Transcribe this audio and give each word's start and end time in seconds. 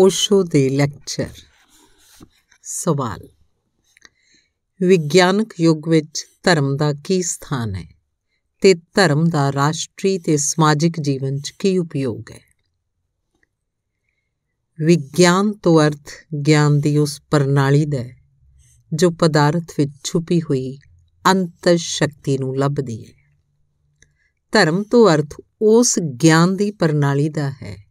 ਓਸ਼ੋ 0.00 0.42
ਦੇ 0.42 0.68
ਲੈਕਚਰ। 0.68 1.28
ਸਵਾਲ। 2.62 3.28
ਵਿਗਿਆਨਕ 4.82 5.60
ਯੁੱਗ 5.60 5.88
ਵਿੱਚ 5.88 6.26
ਧਰਮ 6.42 6.76
ਦਾ 6.76 6.92
ਕੀ 6.92 7.22
ਸਥਾਨ 7.22 7.74
ਹੈ 7.74 7.86
ਤੇ 8.60 8.74
ਧਰਮ 8.74 9.28
ਦਾ 9.28 9.52
ਰਾਸ਼ਟਰੀ 9.52 10.18
ਤੇ 10.18 10.36
ਸਮਾਜਿਕ 10.36 11.00
ਜੀਵਨ 11.00 11.38
'ਚ 11.38 11.50
ਕੀ 11.50 11.78
ਉਪਯੋਗ 11.78 12.30
ਹੈ? 12.30 12.40
ਵਿਗਿਆਨ 14.80 15.52
ਤੋਂ 15.52 15.80
ਅਰਥ 15.80 16.12
ਗਿਆਨ 16.46 16.80
ਦੀ 16.80 16.98
ਉਸ 16.98 17.22
ਪ੍ਰਣਾਲੀ 17.30 17.84
ਦਾ 17.84 17.98
ਹੈ 17.98 18.16
ਜੋ 18.94 19.10
ਪਦਾਰਥ 19.10 19.72
ਵਿੱਚ 19.78 19.92
ਛੁਪੀ 20.04 20.42
ਹੋਈ 20.42 20.78
ਅੰਤਰ 21.26 21.76
ਸ਼ਕਤੀ 21.76 22.38
ਨੂੰ 22.38 22.58
ਲੱਭਦੀ 22.58 23.06
ਹੈ। 23.06 23.12
ਧਰਮ 24.52 24.82
ਤੋਂ 24.82 25.14
ਅਰਥ 25.14 25.34
ਉਸ 25.62 25.98
ਗਿਆਨ 25.98 26.56
ਦੀ 26.56 26.70
ਪ੍ਰਣਾਲੀ 26.70 27.28
ਦਾ 27.28 27.50
ਹੈ 27.50 27.87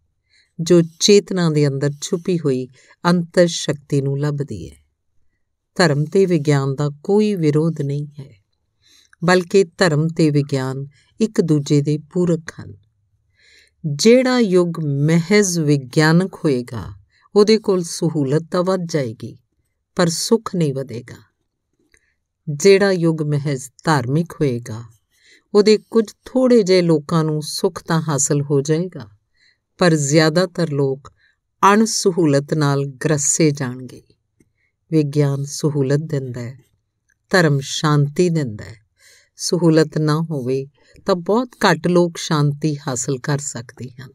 ਜੋ 0.59 0.81
ਚੇਤਨਾ 0.99 1.49
ਦੇ 1.49 1.67
ਅੰਦਰ 1.67 1.91
ਛੁਪੀ 2.01 2.39
ਹੋਈ 2.39 2.67
ਅੰਤਰ 3.03 3.47
ਸ਼ਕਤੀ 3.47 4.01
ਨੂੰ 4.01 4.19
ਲੱਭਦੀ 4.19 4.69
ਹੈ। 4.69 4.75
ਧਰਮ 5.75 6.05
ਤੇ 6.05 6.25
ਵਿਗਿਆਨ 6.25 6.75
ਦਾ 6.75 6.89
ਕੋਈ 7.03 7.35
ਵਿਰੋਧ 7.35 7.81
ਨਹੀਂ 7.81 8.07
ਹੈ, 8.19 8.33
ਬਲਕਿ 9.23 9.63
ਧਰਮ 9.77 10.07
ਤੇ 10.07 10.29
ਵਿਗਿਆਨ 10.29 10.85
ਇੱਕ 11.19 11.41
ਦੂਜੇ 11.41 11.81
ਦੇ 11.81 11.97
ਪੂਰਕ 12.13 12.51
ਹਨ। 12.61 12.73
ਜਿਹੜਾ 13.85 14.39
ਯੁੱਗ 14.39 14.79
ਮਹਿਜ਼ 14.85 15.59
ਵਿਗਿਆਨਕ 15.59 16.35
ਹੋਏਗਾ, 16.35 16.93
ਉਹਦੇ 17.35 17.57
ਕੋਲ 17.57 17.83
ਸਹੂਲਤ 17.83 18.43
ਤਾਂ 18.51 18.63
ਵੱਧ 18.63 18.79
ਜਾਏਗੀ, 18.91 19.37
ਪਰ 19.95 20.07
ਸੁੱਖ 20.07 20.55
ਨਹੀਂ 20.55 20.73
ਵਧੇਗਾ। 20.73 21.21
ਜਿਹੜਾ 22.47 22.91
ਯੁੱਗ 22.91 23.21
ਮਹਿਜ਼ 23.21 23.69
ਧਾਰਮਿਕ 23.83 24.33
ਹੋਏਗਾ, 24.33 24.83
ਉਹਦੇ 25.53 25.77
ਕੁਝ 25.91 26.05
ਥੋੜੇ 26.25 26.63
ਜਿਹੇ 26.63 26.81
ਲੋਕਾਂ 26.81 27.23
ਨੂੰ 27.23 27.41
ਸੁੱਖ 27.41 27.83
ਤਾਂ 27.83 28.01
ਹਾਸਲ 28.01 28.41
ਹੋ 28.41 28.61
ਜਾਏਗਾ। 28.61 29.16
ਪਰ 29.79 29.95
ਜ਼ਿਆਦਾਤਰ 29.95 30.71
ਲੋਕ 30.71 31.11
ਅਣਸਹੂਲਤ 31.73 32.53
ਨਾਲ 32.53 32.85
ਗਰਸੇ 32.85 33.51
ਜਾਣਗੇ। 33.51 34.01
ਵਿਗਿਆਨ 34.91 35.43
ਸਹੂਲਤ 35.43 35.99
ਦਿੰਦਾ 35.99 36.41
ਹੈ, 36.41 36.59
ਧਰਮ 37.29 37.59
ਸ਼ਾਂਤੀ 37.61 38.29
ਦਿੰਦਾ 38.29 38.65
ਹੈ। 38.65 38.75
ਸਹੂਲਤ 39.35 39.97
ਨਾ 39.97 40.21
ਹੋਵੇ 40.31 40.65
ਤਾਂ 41.05 41.15
ਬਹੁਤ 41.15 41.49
ਘੱਟ 41.65 41.87
ਲੋਕ 41.87 42.17
ਸ਼ਾਂਤੀ 42.17 42.75
ਹਾਸਲ 42.77 43.17
ਕਰ 43.19 43.37
ਸਕਦੇ 43.37 43.89
ਹਨ। 43.89 44.11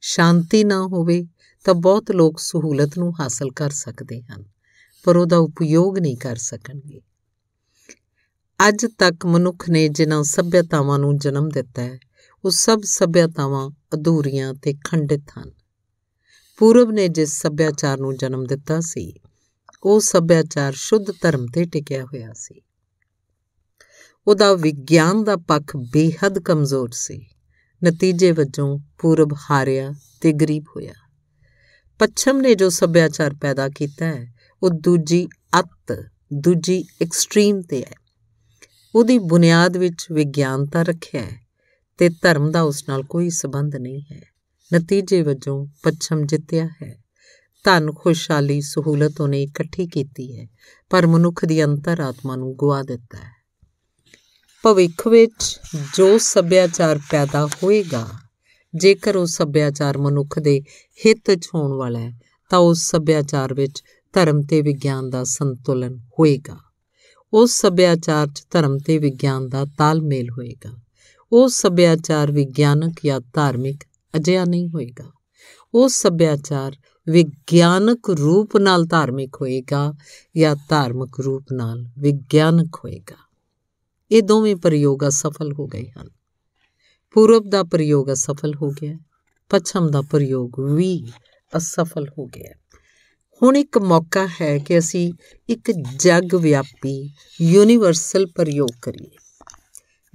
ਸ਼ਾਂਤੀ 0.00 0.64
ਨਾ 0.64 0.82
ਹੋਵੇ 0.82 1.26
ਤਾਂ 1.64 1.74
ਬਹੁਤ 1.74 2.10
ਲੋਕ 2.10 2.40
ਸਹੂਲਤ 2.40 2.98
ਨੂੰ 2.98 3.12
ਹਾਸਲ 3.20 3.50
ਕਰ 3.50 3.70
ਸਕਦੇ 3.70 4.22
ਹਨ, 4.22 4.44
ਪਰ 5.04 5.16
ਉਹਦਾ 5.16 5.36
ਉਪਯੋਗ 5.36 5.98
ਨਹੀਂ 5.98 6.16
ਕਰ 6.16 6.36
ਸਕਣਗੇ। 6.36 7.00
ਅੱਜ 8.68 8.86
ਤੱਕ 8.98 9.26
ਮਨੁੱਖ 9.26 9.70
ਨੇ 9.70 9.88
ਜਿਨ੍ਹਾਂ 9.88 10.22
ਸਭਿਅਤਾਵਾਂ 10.22 10.98
ਨੂੰ 10.98 11.18
ਜਨਮ 11.18 11.48
ਦਿੱਤਾ 11.48 11.82
ਹੈ, 11.82 11.98
ਉਹ 12.44 12.50
ਸਭ 12.50 12.80
ਸਭਿਅਤਾਵਾਂ 12.84 13.70
ਅਧੂਰੀਆਂ 13.94 14.54
ਤੇ 14.54 14.74
ਖੰਡਿਤ 14.84 15.22
ਹਨ। 15.38 15.50
ਪੂਰਬ 16.58 16.90
ਨੇ 16.90 17.08
ਜਿਸ 17.08 17.42
ਸੱਭਿਆਚਾਰ 17.42 17.98
ਨੂੰ 17.98 18.16
ਜਨਮ 18.16 18.44
ਦਿੱਤਾ 18.44 18.80
ਸੀ, 18.80 19.20
ਉਹ 19.82 20.00
ਸੱਭਿਆਚਾਰ 20.00 20.72
ਸ਼ੁੱਧ 20.76 21.04
ਧਰਮ 21.22 21.46
ਤੇ 21.46 21.64
ਟਿਕਿਆ 21.64 22.04
ਹੋਇਆ 22.04 22.32
ਸੀ। 22.32 22.60
ਉਹਦਾ 24.26 24.54
ਵਿਗਿਆਨ 24.54 25.24
ਦਾ 25.24 25.36
ਪੱਖ 25.36 25.76
ਬੇਹੱਦ 25.76 26.38
ਕਮਜ਼ੋਰ 26.38 26.88
ਸੀ। 26.92 27.26
ਨਤੀਜੇ 27.84 28.32
ਵਜੋਂ 28.32 28.78
ਪੂਰਬ 28.98 29.32
ਹਾਰਿਆ 29.50 29.92
ਤੇ 30.20 30.32
ਗਰੀਬ 30.32 30.64
ਹੋਇਆ। 30.76 30.92
ਪੱਛਮ 31.98 32.38
ਨੇ 32.38 32.54
ਜੋ 32.54 32.68
ਸੱਭਿਆਚਾਰ 32.68 33.34
ਪੈਦਾ 33.34 33.68
ਕੀਤਾ 33.68 34.06
ਹੈ, 34.06 34.34
ਉਹ 34.62 34.70
ਦੂਜੀ 34.70 35.28
ਅੱਤ, 35.58 36.04
ਦੂਜੀ 36.32 36.84
ਐਕਸਟ੍ਰੀਮ 37.02 37.62
ਤੇ 37.62 37.82
ਹੈ। 37.82 37.94
ਉਹਦੀ 38.94 39.18
ਬੁਨਿਆਦ 39.18 39.76
ਵਿੱਚ 39.76 40.06
ਵਿਗਿਆਨਤਾ 40.12 40.82
ਰੱਖਿਆ 40.82 41.22
ਹੈ। 41.22 41.45
ਤੇ 41.98 42.08
ਧਰਮ 42.08 42.50
ਦਾ 42.50 42.62
ਉਸ 42.62 42.88
ਨਾਲ 42.88 43.02
ਕੋਈ 43.02 43.30
ਸਬੰਧ 43.30 43.76
ਨਹੀਂ 43.76 44.02
ਹੈ। 44.12 44.20
ਨਤੀਜੇ 44.74 45.22
ਵਜੋਂ 45.22 45.66
ਪੱਛਮ 45.82 46.26
ਜਿੱਤਿਆ 46.26 46.68
ਹੈ। 46.82 47.02
ਧਨ, 47.64 47.92
ਖੁਸ਼ਹਾਲੀ, 47.92 48.60
ਸਹੂਲਤ 48.60 49.20
ਉਹਨੇ 49.20 49.42
ਇਕੱਠੀ 49.42 49.86
ਕੀਤੀ 49.86 50.38
ਹੈ, 50.38 50.46
ਪਰ 50.90 51.06
ਮਨੁੱਖ 51.06 51.44
ਦੀ 51.44 51.64
ਅੰਤਰਾਤਮਾ 51.64 52.36
ਨੂੰ 52.36 52.56
ਗਵਾ 52.62 52.82
ਦਿੱਤਾ 52.82 53.18
ਹੈ। 53.18 53.36
ਭਵਿੱਖ 54.62 55.08
ਵਿੱਚ 55.08 55.60
ਜੋ 55.94 56.18
ਸੱਭਿਆਚਾਰ 56.18 56.98
ਪੈਦਾ 56.98 57.46
ਹੋਏਗਾ, 57.46 58.08
ਜੇਕਰ 58.74 59.16
ਉਹ 59.16 59.26
ਸੱਭਿਆਚਾਰ 59.26 59.98
ਮਨੁੱਖ 59.98 60.38
ਦੇ 60.38 60.60
ਹਿੱਤ 61.06 61.34
'ਚ 61.34 61.48
ਹੋਣ 61.54 61.72
ਵਾਲਾ 61.72 61.98
ਹੈ, 61.98 62.12
ਤਾਂ 62.50 62.58
ਉਸ 62.58 62.90
ਸੱਭਿਆਚਾਰ 62.90 63.54
ਵਿੱਚ 63.54 63.82
ਧਰਮ 64.12 64.42
ਤੇ 64.42 64.62
ਵਿਗਿਆਨ 64.62 65.10
ਦਾ 65.10 65.24
ਸੰਤੁਲਨ 65.24 65.96
ਹੋਏਗਾ। 65.96 66.56
ਉਸ 67.32 67.60
ਸੱਭਿਆਚਾਰ 67.60 68.26
'ਚ 68.26 68.42
ਧਰਮ 68.50 68.78
ਤੇ 68.78 68.98
ਵਿਗਿਆਨ 68.98 69.48
ਦਾ 69.48 69.64
ਤਾਲਮੇਲ 69.64 70.30
ਹੋਏਗਾ। 70.30 70.85
ਉਹ 71.32 71.48
ਸੱਭਿਆਚਾਰ 71.48 72.32
ਵਿਗਿਆਨਕ 72.32 72.94
ਜਾਂ 73.04 73.20
ਧਾਰਮਿਕ 73.34 73.84
ਅਜਿਹਾ 74.16 74.44
ਨਹੀਂ 74.44 74.68
ਹੋਏਗਾ। 74.68 75.10
ਉਹ 75.74 75.88
ਸੱਭਿਆਚਾਰ 75.88 76.76
ਵਿਗਿਆਨਕ 77.08 78.10
ਰੂਪ 78.10 78.56
ਨਾਲ 78.56 78.84
ਧਾਰਮਿਕ 78.84 79.36
ਹੋਏਗਾ 79.40 79.94
ਜਾਂ 80.36 80.56
ਧਾਰਮਿਕ 80.68 81.20
ਰੂਪ 81.20 81.44
ਨਾਲ 81.52 81.84
ਵਿਗਿਆਨਕ 81.98 82.76
ਹੋਏਗਾ। 82.84 83.16
ਇਹ 84.10 84.22
ਦੋਵੇਂ 84.22 84.56
ਪ੍ਰਯੋਗ 84.56 85.08
ਅਸਫਲ 85.08 85.52
ਹੋ 85.52 85.66
ਗਏ 85.66 85.86
ਹਨ। 85.98 86.08
ਪੂਰਬ 87.12 87.50
ਦਾ 87.50 87.62
ਪ੍ਰਯੋਗ 87.62 88.12
ਅਸਫਲ 88.12 88.54
ਹੋ 88.54 88.70
ਗਿਆ, 88.70 88.98
ਪੱਛਮ 89.48 89.90
ਦਾ 89.90 90.02
ਪ੍ਰਯੋਗ 90.02 90.60
ਵੀ 90.60 91.06
ਅਸਫਲ 91.56 92.08
ਹੋ 92.18 92.26
ਗਿਆ। 92.26 92.54
ਹੁਣ 93.42 93.56
ਇੱਕ 93.56 93.78
ਮੌਕਾ 93.78 94.28
ਹੈ 94.40 94.58
ਕਿ 94.58 94.78
ਅਸੀਂ 94.78 95.12
ਇੱਕ 95.48 95.72
ਜਗ 95.96 96.34
ਵਿਆਪੀ 96.34 97.10
ਯੂਨੀਵਰਸਲ 97.40 98.26
ਪ੍ਰਯੋਗ 98.26 98.68
ਕਰੀਏ। 98.82 99.16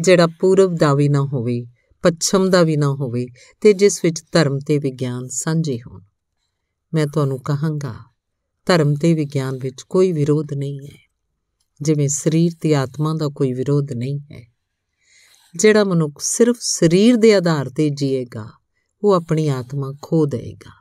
ਜਿਹੜਾ 0.01 0.27
ਪੂਰਬ 0.27 0.75
ਦਾ 0.75 0.93
ਵੀ 0.93 1.09
ਨਾ 1.09 1.21
ਹੋਵੇ, 1.21 1.65
ਪੱਛਮ 2.01 2.49
ਦਾ 2.49 2.63
ਵੀ 2.63 2.77
ਨਾ 2.77 2.87
ਹੋਵੇ 2.87 3.27
ਤੇ 3.61 3.73
ਜਿਸ 3.73 4.03
ਵਿੱਚ 4.03 4.23
ਧਰਮ 4.31 4.59
ਤੇ 4.59 4.77
ਵਿਗਿਆਨ 4.77 5.27
ਸਾਂਝੇ 5.27 5.77
ਹੋਣ। 5.77 6.01
ਮੈਂ 6.93 7.07
ਤੁਹਾਨੂੰ 7.07 7.39
ਕਹਾਂਗਾ, 7.39 7.93
ਧਰਮ 8.65 8.95
ਤੇ 8.95 9.13
ਵਿਗਿਆਨ 9.13 9.57
ਵਿੱਚ 9.57 9.81
ਕੋਈ 9.89 10.11
ਵਿਰੋਧ 10.11 10.53
ਨਹੀਂ 10.53 10.79
ਹੈ। 10.79 11.11
ਜਿਵੇਂ 11.81 12.09
ਸਰੀਰ 12.09 12.51
ਤੇ 12.61 12.75
ਆਤਮਾ 12.75 13.13
ਦਾ 13.13 13.27
ਕੋਈ 13.27 13.53
ਵਿਰੋਧ 13.53 13.91
ਨਹੀਂ 13.91 14.19
ਹੈ। 14.19 14.47
ਜਿਹੜਾ 15.55 15.83
ਮਨੁੱਖ 15.83 16.13
ਸਿਰਫ 16.19 16.57
ਸਰੀਰ 16.59 17.15
ਦੇ 17.15 17.35
ਆਧਾਰ 17.35 17.69
ਤੇ 17.69 17.89
ਜੀਏਗਾ, 17.89 18.49
ਉਹ 19.03 19.13
ਆਪਣੀ 19.13 19.47
ਆਤਮਾ 19.47 19.93
ਖੋ 20.01 20.25
ਦੇਗਾ 20.25 20.71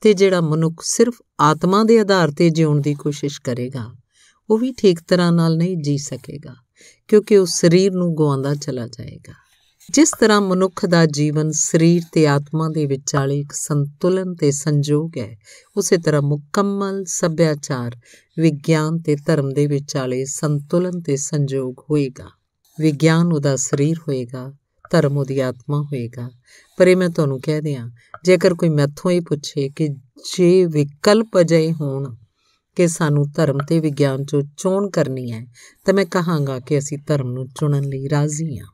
ਤੇ 0.00 0.14
ਜਿਹੜਾ 0.14 0.40
ਮਨੁੱਖ 0.40 0.74
ਸਿਰਫ 0.82 1.22
ਆਤਮਾ 1.40 1.84
ਦੇ 1.84 2.00
ਆਧਾਰ 2.00 2.30
ਤੇ 2.30 2.50
ਜਿਉਣ 2.50 2.80
ਦੀ 2.80 2.94
ਕੋਸ਼ਿਸ਼ 2.94 3.40
ਕਰੇਗਾ, 3.40 3.94
ਉਹ 4.50 4.58
ਵੀ 4.58 4.72
ਠੀਕ 4.72 5.00
ਤਰ੍ਹਾਂ 5.00 5.32
ਨਾਲ 5.32 5.56
ਨਹੀਂ 5.56 5.76
ਜੀ 5.76 5.98
ਸਕੇਗਾ। 5.98 6.54
ਕਿਉਂਕਿ 7.10 7.36
ਉਹ 7.36 7.46
ਸਰੀਰ 7.46 7.92
ਨੂੰ 7.92 8.16
ਗਵਾਉਂਦਾ 8.16 8.54
ਚਲਾ 8.54 8.86
ਜਾਏਗਾ। 8.86 9.32
ਜਿਸ 9.90 10.10
ਤਰ੍ਹਾਂ 10.20 10.40
ਮਨੁੱਖ 10.40 10.86
ਦਾ 10.86 11.06
ਜੀਵਨ 11.06 11.50
ਸਰੀਰ 11.50 12.02
ਤੇ 12.12 12.26
ਆਤਮਾ 12.26 12.68
ਦੇ 12.68 12.86
ਵਿਚਾਲੇ 12.86 13.38
ਇੱਕ 13.38 13.52
ਸੰਤੁਲਨ 13.52 14.34
ਤੇ 14.34 14.50
ਸੰਜੋਗ 14.50 15.18
ਹੈ, 15.18 15.36
ਉਸੇ 15.76 15.96
ਤਰ੍ਹਾਂ 15.96 16.22
ਮੁਕੰਮਲ 16.22 17.04
ਸੱਭਿਆਚਾਰ 17.04 17.96
ਵਿਗਿਆਨ 18.38 18.98
ਤੇ 18.98 19.16
ਧਰਮ 19.16 19.52
ਦੇ 19.52 19.66
ਵਿਚਾਲੇ 19.66 20.24
ਸੰਤੁਲਨ 20.24 21.00
ਤੇ 21.00 21.16
ਸੰਜੋਗ 21.16 21.74
ਹੋਏਗਾ। 21.90 22.30
ਵਿਗਿਆਨ 22.80 23.32
ਉਹਦਾ 23.32 23.56
ਸਰੀਰ 23.56 23.96
ਹੋਏਗਾ, 23.98 24.52
ਧਰਮ 24.90 25.18
ਉਹਦੀ 25.18 25.40
ਆਤਮਾ 25.40 25.82
ਹੋਏਗਾ। 25.82 26.30
ਪਰ 26.76 26.88
ਇਹ 26.88 26.96
ਮੈਂ 26.96 27.10
ਤੁਹਾਨੂੰ 27.10 27.40
ਕਹਿ 27.40 27.60
ਦਿਆਂ, 27.60 27.90
ਜੇਕਰ 28.24 28.54
ਕੋਈ 28.54 28.68
ਮੈਥੋਂ 28.68 29.10
ਇਹ 29.10 29.20
ਪੁੱਛੇ 29.20 29.68
ਕਿ 29.68 29.88
ਜੇ 30.36 30.66
ਵਿਕਲਪ 30.66 31.28
ਅਜੇ 31.40 31.72
ਹੋਣ 31.72 32.14
ਕਿ 32.80 32.88
ਸਾਨੂੰ 32.88 33.30
ਧਰਮ 33.36 33.58
ਤੇ 33.68 33.80
ਵਿਗਿਆਨ 33.80 34.24
ਚੋਂ 34.24 34.42
ਚੋਣ 34.56 34.90
ਕਰਨੀ 34.90 35.32
ਹੈ, 35.32 35.46
ਤਾਂ 35.86 35.94
ਮੈਂ 35.94 36.04
ਕਹਾਂਗਾ 36.04 36.60
ਕਿ 36.60 36.78
ਅਸੀਂ 36.78 36.98
ਧਰਮ 37.06 37.32
ਨੂੰ 37.32 37.48
ਚੁਣਨ 37.48 37.84
ਲਈ 37.84 38.08
ਰਾਜ਼ੀ 38.08 38.58
ਹਾਂ। 38.58 38.66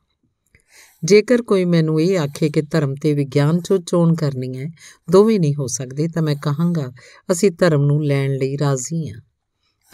ਜੇਕਰ 1.03 1.41
ਕੋਈ 1.41 1.65
ਮੈਨੂੰ 1.65 2.01
ਇਹ 2.01 2.19
ਆਖੇ 2.19 2.49
ਕਿ 2.49 2.61
ਧਰਮ 2.61 2.95
ਤੇ 2.95 3.13
ਵਿਗਿਆਨ 3.13 3.61
ਚੋਂ 3.61 3.77
ਚੋਣ 3.77 4.15
ਕਰਨੀ 4.15 4.57
ਹੈ, 4.57 4.71
ਦੋਵੇਂ 5.11 5.39
ਨਹੀਂ 5.39 5.55
ਹੋ 5.55 5.67
ਸਕਦੇ, 5.67 6.07
ਤਾਂ 6.07 6.21
ਮੈਂ 6.21 6.35
ਕਹਾਂਗਾ, 6.35 6.91
ਅਸੀਂ 7.31 7.51
ਧਰਮ 7.51 7.85
ਨੂੰ 7.85 8.05
ਲੈਣ 8.05 8.31
ਲਈ 8.31 8.57
ਰਾਜ਼ੀ 8.57 9.09
ਹਾਂ। 9.09 9.21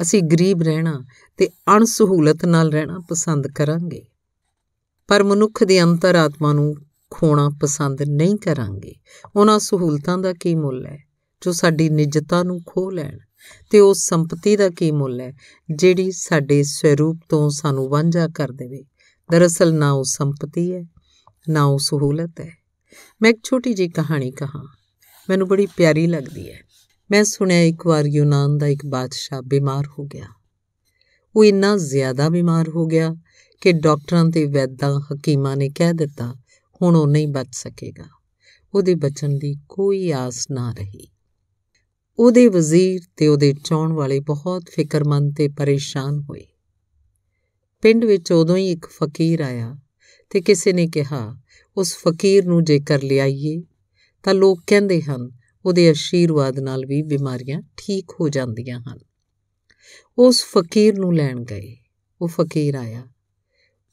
ਅਸੀਂ 0.02 0.23
ਗਰੀਬ 0.23 0.62
ਰਹਿਣਾ 0.62 1.03
ਤੇ 1.38 1.50
ਅਣਸਹੂਲਤ 1.78 2.46
ਨਾਲ 2.46 2.72
ਰਹਿਣਾ 2.72 3.00
ਪਸੰਦ 3.09 3.47
ਕਰਾਂਗੇ, 3.47 4.06
ਪਰ 5.07 5.23
ਮਨੁੱਖ 5.23 5.63
ਦੀ 5.63 5.81
ਅੰਤਰਾਤਮਾ 5.81 6.53
ਨੂੰ 6.53 6.75
ਖੋਣਾ 7.12 7.50
ਪਸੰਦ 7.62 8.02
ਨਹੀਂ 8.02 8.35
ਕਰਾਂਗੇ। 8.35 8.96
ਉਹਨਾਂ 9.35 9.59
ਸਹੂਲਤਾਂ 9.59 10.18
ਦਾ 10.18 10.34
ਕੀ 10.34 10.56
ਮੁੱਲ 10.56 10.85
ਹੈ, 10.85 10.97
ਜੋ 11.41 11.52
ਸਾਡੀ 11.52 11.90
ਨਿਜਤਾ 11.90 12.44
ਨੂੰ 12.44 12.62
ਖੋ 12.68 12.90
ਲੈਣ? 12.90 13.17
ਤੇ 13.69 13.79
ਉਸ 13.79 14.07
ਸੰਪਤੀ 14.07 14.55
ਦਾ 14.55 14.69
ਕੀ 14.69 14.91
ਮੁੱਲ 14.91 15.22
ਹੈ, 15.22 15.34
ਜਿਹੜੀ 15.75 16.11
ਸਾਡੇ 16.11 16.63
ਸਵਰੂਪ 16.63 17.19
ਤੋਂ 17.29 17.49
ਸਾਨੂੰ 17.49 17.90
ਵਾਂਝਾ 17.90 18.28
ਕਰ 18.28 18.51
ਦੇਵੇ? 18.51 18.84
ਦਰਅਸਲ 19.31 19.73
ਨਾ 19.73 19.91
ਉਹ 19.91 20.03
ਸੰਪਤੀ 20.03 20.73
ਹੈ, 20.73 20.85
ਨਾ 21.49 21.63
ਉਹ 21.63 21.79
ਸਹੂਲਤ 21.79 22.40
ਹੈ। 22.40 22.51
ਮੈਂ 23.22 23.29
ਇੱਕ 23.29 23.40
ਛੋਟੀ 23.43 23.73
ਜੀ 23.73 23.90
ਕਹਾਣੀ 23.90 24.31
ਕਹਾ। 24.31 24.75
ਮੈਨੂੰ 25.29 25.47
ਬੜੀ 25.47 25.67
ਪਿਆਰੀ 25.78 26.07
ਲੱਗਦੀ 26.07 26.51
ਹੈ। 26.51 26.59
ਮੈਂ 27.11 27.23
ਸੁਣਿਆ 27.23 27.61
ਇੱਕ 27.61 27.87
ਵਾਰ 27.87 28.05
ਯੂਨਾਨ 28.05 28.57
ਦਾ 28.57 28.67
ਇੱਕ 28.67 28.85
ਬਾਦਸ਼ਾਹ 28.85 29.41
ਬਿਮਾਰ 29.41 29.84
ਹੋ 29.99 30.05
ਗਿਆ। 30.05 30.25
ਉਹ 31.35 31.46
ਇੰਨਾ 31.46 31.78
ਜ਼ਿਆਦਾ 31.78 32.29
ਬਿਮਾਰ 32.29 32.69
ਹੋ 32.69 32.85
ਗਿਆ 32.85 33.16
ਕਿ 33.61 33.72
ਡਾਕਟਰਾਂ 33.72 34.25
ਤੇ 34.25 34.46
ਵੈਦਾਂ 34.46 34.99
ਹਕੀਮਾਂ 34.99 35.57
ਨੇ 35.57 35.69
ਕਹਿ 35.69 35.93
ਦਿੱਤਾ, 35.93 36.35
ਹੁਣ 36.81 36.96
ਉਹ 36.96 37.07
ਨਹੀਂ 37.07 37.28
ਬਚ 37.28 37.49
ਸਕੇਗਾ। 37.51 38.05
ਉਹਦੇ 38.73 38.96
ਬਚਣ 38.96 39.29
ਦੀ 39.29 39.55
ਕੋਈ 39.69 40.11
ਆਸ 40.11 40.47
ਨਾ 40.51 40.72
ਰਹੀ। 40.72 41.12
ਉਹਦੇ 42.19 42.47
ਵਜ਼ੀਰ 42.47 43.01
ਤੇ 43.17 43.27
ਉਹਦੇ 43.27 43.53
ਚਾਉਣ 43.65 43.93
ਵਾਲੇ 43.93 44.19
ਬਹੁਤ 44.19 44.69
ਫਿਕਰਮੰਦ 44.69 45.35
ਤੇ 45.37 45.47
ਪਰੇਸ਼ਾਨ 45.47 46.19
ਹੋਏ। 46.19 46.45
ਪਿੰਡ 47.81 48.05
ਵਿੱਚ 48.05 48.31
ਉਦੋਂ 48.31 48.57
ਹੀ 48.57 48.71
ਇੱਕ 48.71 48.85
ਫਕੀਰ 48.85 49.39
ਆਇਆ 49.39 49.77
ਤੇ 50.29 50.41
ਕਿਸੇ 50.41 50.73
ਨੇ 50.73 50.87
ਕਿਹਾ, 50.87 51.37
ਉਸ 51.77 51.97
ਫਕੀਰ 51.97 52.45
ਨੂੰ 52.45 52.63
ਜੇਕਰ 52.63 53.01
ਲਿਆਈਏ, 53.01 53.63
ਤਾਂ 54.23 54.33
ਲੋਕ 54.33 54.61
ਕਹਿੰਦੇ 54.67 55.01
ਹਨ 55.01 55.31
ਉਹਦੇ 55.65 55.91
ਅਸ਼ੀਰਵਾਦ 55.91 56.59
ਨਾਲ 56.59 56.85
ਵੀ 56.85 57.01
ਬਿਮਾਰੀਆਂ 57.01 57.61
ਠੀਕ 57.77 58.11
ਹੋ 58.19 58.29
ਜਾਂਦੀਆਂ 58.29 58.79
ਹਨ। 58.79 58.99
ਉਸ 60.17 60.43
ਫਕੀਰ 60.43 60.97
ਨੂੰ 60.97 61.15
ਲੈਣ 61.15 61.43
ਗਏ। 61.43 61.77
ਉਹ 62.21 62.27
ਫਕੀਰ 62.27 62.75
ਆਇਆ। 62.75 63.07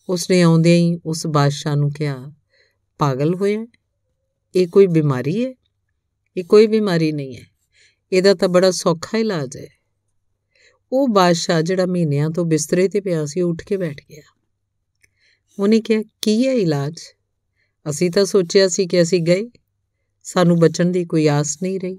ਉਸਨੇ 0.08 0.42
ਆਉਂਦਿਆਂ 0.42 0.76
ਹੀ 0.76 1.00
ਉਸ 1.06 1.26
ਬਾਦਸ਼ਾਹ 1.26 1.76
ਨੂੰ 1.76 1.92
ਕਿਹਾ, 1.92 2.32
ਪਾਗਲ 2.98 3.34
ਹੋਇਆ? 3.34 3.66
ਇਹ 4.54 4.68
ਕੋਈ 4.68 4.86
ਬਿਮਾਰੀ 4.86 5.44
ਹੈ? 5.44 5.54
ਇਹ 6.36 6.44
ਕੋਈ 6.44 6.66
ਬਿਮਾਰੀ 6.66 7.12
ਨਹੀਂ 7.12 7.36
ਹੈ। 7.36 7.59
ਇਹਦਾ 8.12 8.34
ਤਾਂ 8.34 8.48
ਬੜਾ 8.48 8.70
ਸੌਖਾ 8.70 9.18
ਇਲਾਜ 9.18 9.56
ਹੈ। 9.56 9.68
ਉਹ 10.92 11.08
ਬਾਦਸ਼ਾਹ 11.08 11.62
ਜਿਹੜਾ 11.62 11.86
ਮਹੀਨਿਆਂ 11.86 12.30
ਤੋਂ 12.30 12.44
ਬਿਸਤਰੇ 12.44 12.88
ਤੇ 12.88 13.00
ਪਿਆ 13.00 13.26
ਸੀ 13.26 13.40
ਉੱਠ 13.40 13.64
ਕੇ 13.64 13.76
ਬੈਠ 13.76 13.96
ਗਿਆ। 14.10 14.22
ਉਹਨੇ 15.58 15.80
ਕਿਹਾ, 15.80 16.02
ਕੀ 16.22 16.46
ਹੈ 16.46 16.52
ਇਲਾਜ? 16.52 16.94
ਅਸੀਂ 17.90 18.10
ਤਾਂ 18.10 18.24
ਸੋਚਿਆ 18.24 18.68
ਸੀ 18.68 18.86
ਕਿ 18.86 19.02
ਅਸੀਂ 19.02 19.20
ਗਏ। 19.20 19.50
ਸਾਨੂੰ 20.22 20.58
ਬਚਣ 20.58 20.86
ਦੀ 20.86 21.04
ਕੋਈ 21.04 21.28
ਆਸ 21.28 21.62
ਨਹੀਂ 21.62 21.80
ਰਹੀ। 21.80 21.98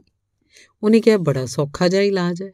ਉਹਨੇ 0.83 1.01
ਕਿਹਾ, 1.01 1.17
ਬੜਾ 1.17 1.45
ਸੌਖਾ 1.45 1.87
ਜਿਹਾ 1.87 2.01
ਇਲਾਜ 2.01 2.43
ਹੈ। 2.43 2.51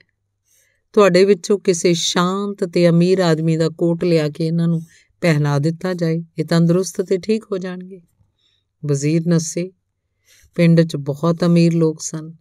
ਤੁਹਾਡੇ 0.93 1.25
ਵਿੱਚੋਂ 1.25 1.59
ਕਿਸੇ 1.59 1.93
ਸ਼ਾਂਤ 1.93 2.63
ਤੇ 2.63 2.89
ਅਮੀਰ 2.89 3.19
ਆਦਮੀ 3.19 3.57
ਦਾ 3.57 3.69
ਕੋਟ 3.69 4.03
ਲਿਆ 4.03 4.29
ਕੇ 4.29 4.47
ਇਹਨਾਂ 4.47 4.67
ਨੂੰ 4.67 4.81
ਪਹਿਨਾ 5.21 5.59
ਦਿੱਤਾ 5.59 5.93
ਜਾਏ, 5.93 6.23
ਇਹ 6.37 6.45
ਤੰਦਰੁਸਤ 6.45 7.01
ਤੇ 7.01 7.17
ਠੀਕ 7.17 7.43
ਹੋ 7.51 7.57
ਜਾਣਗੇ। 7.57 8.01
ਵਜ਼ੀਰ 8.85 9.21
ਨਸੇ। 9.27 9.71
ਪਿੰਡ 10.55 10.81
'ਚ 10.81 10.95
ਬਹੁਤ 10.95 11.43
ਅਮੀਰ 11.43 11.73
ਲੋਕ 11.73 12.01
ਸਨ। 12.01 12.33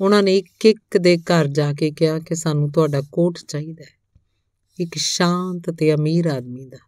ਉਹਨਾਂ 0.00 0.22
ਨੇ 0.22 0.36
ਇੱਕ 0.38 0.66
ਇੱਕ 0.66 0.98
ਦੇ 0.98 1.16
ਘਰ 1.16 1.46
ਜਾ 1.46 1.72
ਕੇ 1.72 1.90
ਕਿਹਾ 1.90 2.18
ਕਿ 2.18 2.34
ਸਾਨੂੰ 2.34 2.72
ਤੁਹਾਡਾ 2.72 3.02
ਕੋਟ 3.12 3.38
ਚਾਹੀਦਾ 3.48 3.84
ਹੈ। 3.84 3.98
ਇੱਕ 4.80 4.94
ਸ਼ਾਂਤ 4.96 5.70
ਤੇ 5.70 5.94
ਅਮੀਰ 5.94 6.26
ਆਦਮੀ 6.26 6.66
ਦਾ। 6.66 6.78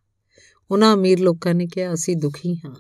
ਉਹਨਾਂ 0.71 0.95
ਅਮੀਰ 0.95 1.21
ਲੋਕਾਂ 1.21 1.55
ਨੇ 1.55 1.67
ਕਿਹਾ, 1.67 1.95
ਅਸੀਂ 1.95 2.17
ਦੁਖੀ 2.17 2.55
ਹਾਂ। 2.55 2.75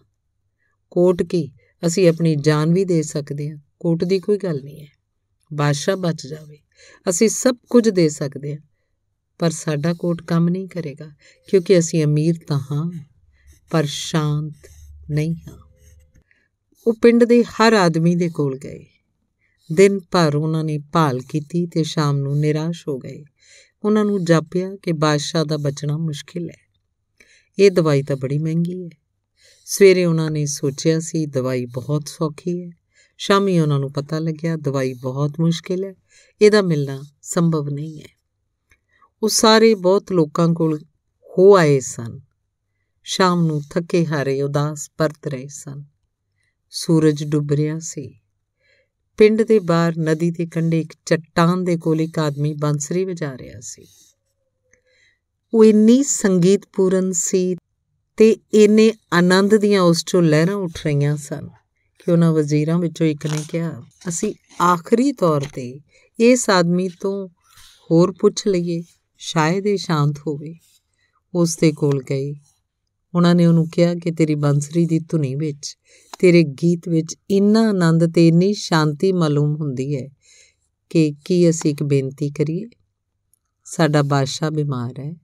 ਕੋਟ 0.91 1.23
ਕੀ? 1.23 1.53
ਅਸੀਂ 1.87 2.09
ਆਪਣੀ 2.09 2.37
ਜਾਨ 2.37 2.73
ਵੀ 2.73 2.85
ਦੇ 2.85 3.03
ਸਕਦੇ 3.03 3.50
ਹਾਂ। 3.50 3.59
ਕੋਟ 3.81 4.05
ਦੀ 4.05 4.19
ਕੋਈ 4.19 4.38
ਗੱਲ 4.38 4.62
ਨਹੀਂ 4.62 4.81
ਹੈ। 4.81 4.88
ਬਾਦਸ਼ਾਹ 5.53 5.97
ਬਚ 5.97 6.27
ਜਾਵੇ। 6.27 6.59
ਅਸੀਂ 7.09 7.29
ਸਭ 7.29 7.56
ਕੁਝ 7.71 7.88
ਦੇ 7.88 8.09
ਸਕਦੇ 8.09 8.53
ਹਾਂ। 8.53 8.61
ਪਰ 9.38 9.50
ਸਾਡਾ 9.50 9.94
ਕੋਟ 9.94 10.23
ਕੰਮ 10.23 10.49
ਨਹੀਂ 10.49 10.69
ਕਰੇਗਾ, 10.69 11.11
ਕਿਉਂਕਿ 11.49 11.79
ਅਸੀਂ 11.79 12.05
ਅਮੀਰ 12.05 12.35
ਤਾਂ 12.47 12.59
ਹਾਂ, 12.59 12.91
ਪਰ 13.71 13.85
ਸ਼ਾਂਤ 13.87 14.69
ਨਹੀਂ 15.11 15.35
ਹਾਂ। 15.35 15.59
ਉਹ 16.87 16.94
ਪਿੰਡ 17.03 17.25
ਦੇ 17.25 17.44
ਹਰ 17.44 17.73
ਆਦਮੀ 17.73 18.15
ਦੇ 18.15 18.29
ਕੋਲ 18.29 18.59
ਗਏ। 18.59 18.90
ਦਿਨ 19.73 20.01
ਭਰ 20.11 20.37
ਉਹਨਾਂ 20.37 20.65
ਨੇ 20.65 20.79
ਭਾਲ 20.79 21.21
ਕੀਤੀ 21.21 21.67
ਤੇ 21.67 21.83
ਸ਼ਾਮ 21.83 22.17
ਨੂੰ 22.17 22.39
ਨਿਰਾਸ਼ 22.39 22.89
ਹੋ 22.89 22.99
ਗਏ। 22.99 23.25
ਉਹਨਾਂ 23.85 24.05
ਨੂੰ 24.05 24.25
ਜਾਪਿਆ 24.25 24.77
ਕਿ 24.77 24.93
ਬਾਦਸ਼ਾਹ 24.93 25.45
ਦਾ 25.45 25.57
ਬਚਣਾ 25.57 25.97
ਮੁਸ਼ਕਿਲ 25.97 26.51
ਹੈ। 26.51 26.71
ਇਹ 27.59 27.71
ਦਵਾਈ 27.71 28.03
ਤਾਂ 28.03 28.17
ਬੜੀ 28.17 28.39
ਮਹਿੰਗੀ 28.39 28.85
ਹੈ। 28.85 28.89
ਸਵੇਰੇ 29.65 30.05
ਉਹਨਾਂ 30.05 30.31
ਨੇ 30.31 30.47
ਸੋਚਿਆ 30.47 31.01
ਸੀ, 31.01 31.27
ਦਵਾਈ 31.27 31.67
ਬਹੁਤ 31.67 32.09
ਸੌਖੀ 32.09 32.63
ਹੈ। 32.63 32.71
ਸ਼ਾਮੀ 33.19 33.59
ਉਹਨਾਂ 33.59 33.79
ਨੂੰ 33.79 33.93
ਪਤਾ 33.93 34.19
ਲੱਗਿਆ, 34.19 34.57
ਦਵਾਈ 34.57 34.95
ਬਹੁਤ 34.95 35.33
ਮੁਸ਼ਕਿਲ 35.41 35.85
ਹੈ। 35.85 35.95
ਇਹਦਾ 36.43 36.63
ਮਿਲਣਾ 36.63 37.03
ਸੰਭਵ 37.23 37.69
ਨਹੀਂ 37.69 38.01
ਹੈ। 38.01 38.09
ਉਹ 39.23 39.29
ਸਾਰੇ 39.29 39.75
ਬਹੁਤ 39.75 40.13
ਲੋਕਾਂ 40.13 40.55
ਕੋਲ 40.55 40.79
ਹੋ 41.39 41.57
ਆਏ 41.57 41.81
ਸਨ। 41.81 42.21
ਸ਼ਾਮ 43.05 43.47
ਨੂੰ 43.47 43.63
ਥੱਕੇ 43.71 44.07
ਹਾਰੇ 44.07 44.43
ਉਦਾਸ 44.43 44.91
ਪਰਤ 44.99 45.27
ਰਹੇ 45.27 45.49
ਸਨ। 45.49 45.85
ਸੂਰਜ 46.71 47.25
ਡੁੱਬ 47.25 47.53
ਰਿਹਾ 47.53 47.79
ਸੀ। 47.79 48.21
ਪਿੰਡ 49.21 49.43
ਦੇ 49.43 49.59
ਬਾਹਰ 49.59 49.93
ਨਦੀ 49.99 50.31
ਦੇ 50.31 50.47
ਕੰਢੇ 50.47 50.81
ਇੱਕ 50.81 50.93
ਚੱਟਾਨ 51.07 51.65
ਦੇ 51.65 51.77
ਕੋਲ 51.77 52.01
ਇੱਕ 52.01 52.19
ਆਦਮੀ 52.19 52.55
ਬੰਸਰੀ 52.55 53.05
ਵਜਾ 53.05 53.39
ਰਿਹਾ 53.39 53.61
ਸੀ। 53.61 53.87
ਉਹ 55.55 55.65
ਇੰਨੀ 55.65 56.03
ਸੰਗੀਤਪੂਰਨ 56.03 57.13
ਸੀ 57.13 57.57
ਤੇ 58.17 58.37
ਇੰਨੇ 58.55 58.93
ਆਨੰਦ 59.13 59.57
ਦੀਆਂ 59.57 59.83
ਉਸ 59.83 60.05
ਚੋਂ 60.07 60.23
ਲਹਿਰਾਂ 60.23 60.55
ਉੱਠ 60.55 60.87
ਰਹੀਆਂ 60.87 61.17
ਸਨ 61.17 61.49
ਕਿ 61.99 62.13
ਉਹਨਾਂ 62.13 62.33
ਵਜ਼ੀਰਾਂ 62.33 62.79
ਵਿੱਚੋਂ 62.79 63.07
ਇੱਕ 63.07 63.27
ਨੇ 63.27 63.45
ਕਿਹਾ, 63.49 63.83
ਅਸੀਂ 64.09 64.35
ਆਖਰੀ 64.63 65.13
ਤੌਰ 65.13 65.45
ਤੇ 65.55 65.81
ਇਸ 66.21 66.51
ਆਦਮੀ 66.51 66.89
ਤੋਂ 66.89 67.29
ਹੋਰ 67.91 68.13
ਪੁੱਛ 68.13 68.47
ਲਈਏ, 68.47 68.83
ਸ਼ਾਇਦ 69.19 69.67
ਇਹ 69.67 69.77
ਸ਼ਾਂਤ 69.77 70.19
ਹੋਵੇ। 70.27 70.55
ਉਸ 71.35 71.57
ਦੇ 71.57 71.73
ਕੋਲ 71.73 72.03
ਗਏ। 72.11 72.35
ਉਹਨਾਂ 73.15 73.35
ਨੇ 73.35 73.47
ਉਹਨੂੰ 73.47 73.69
ਕਿਹਾ 73.69 73.95
ਕਿ 73.95 74.11
ਤੇਰੀ 74.11 74.35
ਬੰਸਰੀ 74.35 74.87
ਦੀ 74.87 74.99
ਧੁਨੀ 74.99 75.35
ਵਿੱਚ, 75.35 75.77
ਤੇਰੇ 76.19 76.43
ਗੀਤ 76.43 76.89
ਵਿੱਚ 76.89 77.17
ਇੰਨਾ 77.31 77.69
ਆਨੰਦ 77.69 78.15
ਤੇ 78.15 78.29
ਇੰਨੀ 78.29 78.55
ਸ਼ਾਂਤੀ 78.55 79.12
ਮਾਲੂਮ 79.12 79.57
ਹੁੰਦੀ 79.57 79.97
ਹੈ 79.97 80.09
ਕਿ 80.91 81.15
ਕੀ 81.25 81.51
ਅਸੀਂ 81.51 81.71
ਇੱਕ 81.71 81.83
ਬੇਨਤੀ 81.83 82.31
ਕਰੀਏ? 82.31 82.65
ਸਾਡਾ 83.65 84.03
ਬਾਦਸ਼ਾਹ 84.03 84.51
ਬਿਮਾਰ 84.51 85.01
ਹੈ 85.01 85.15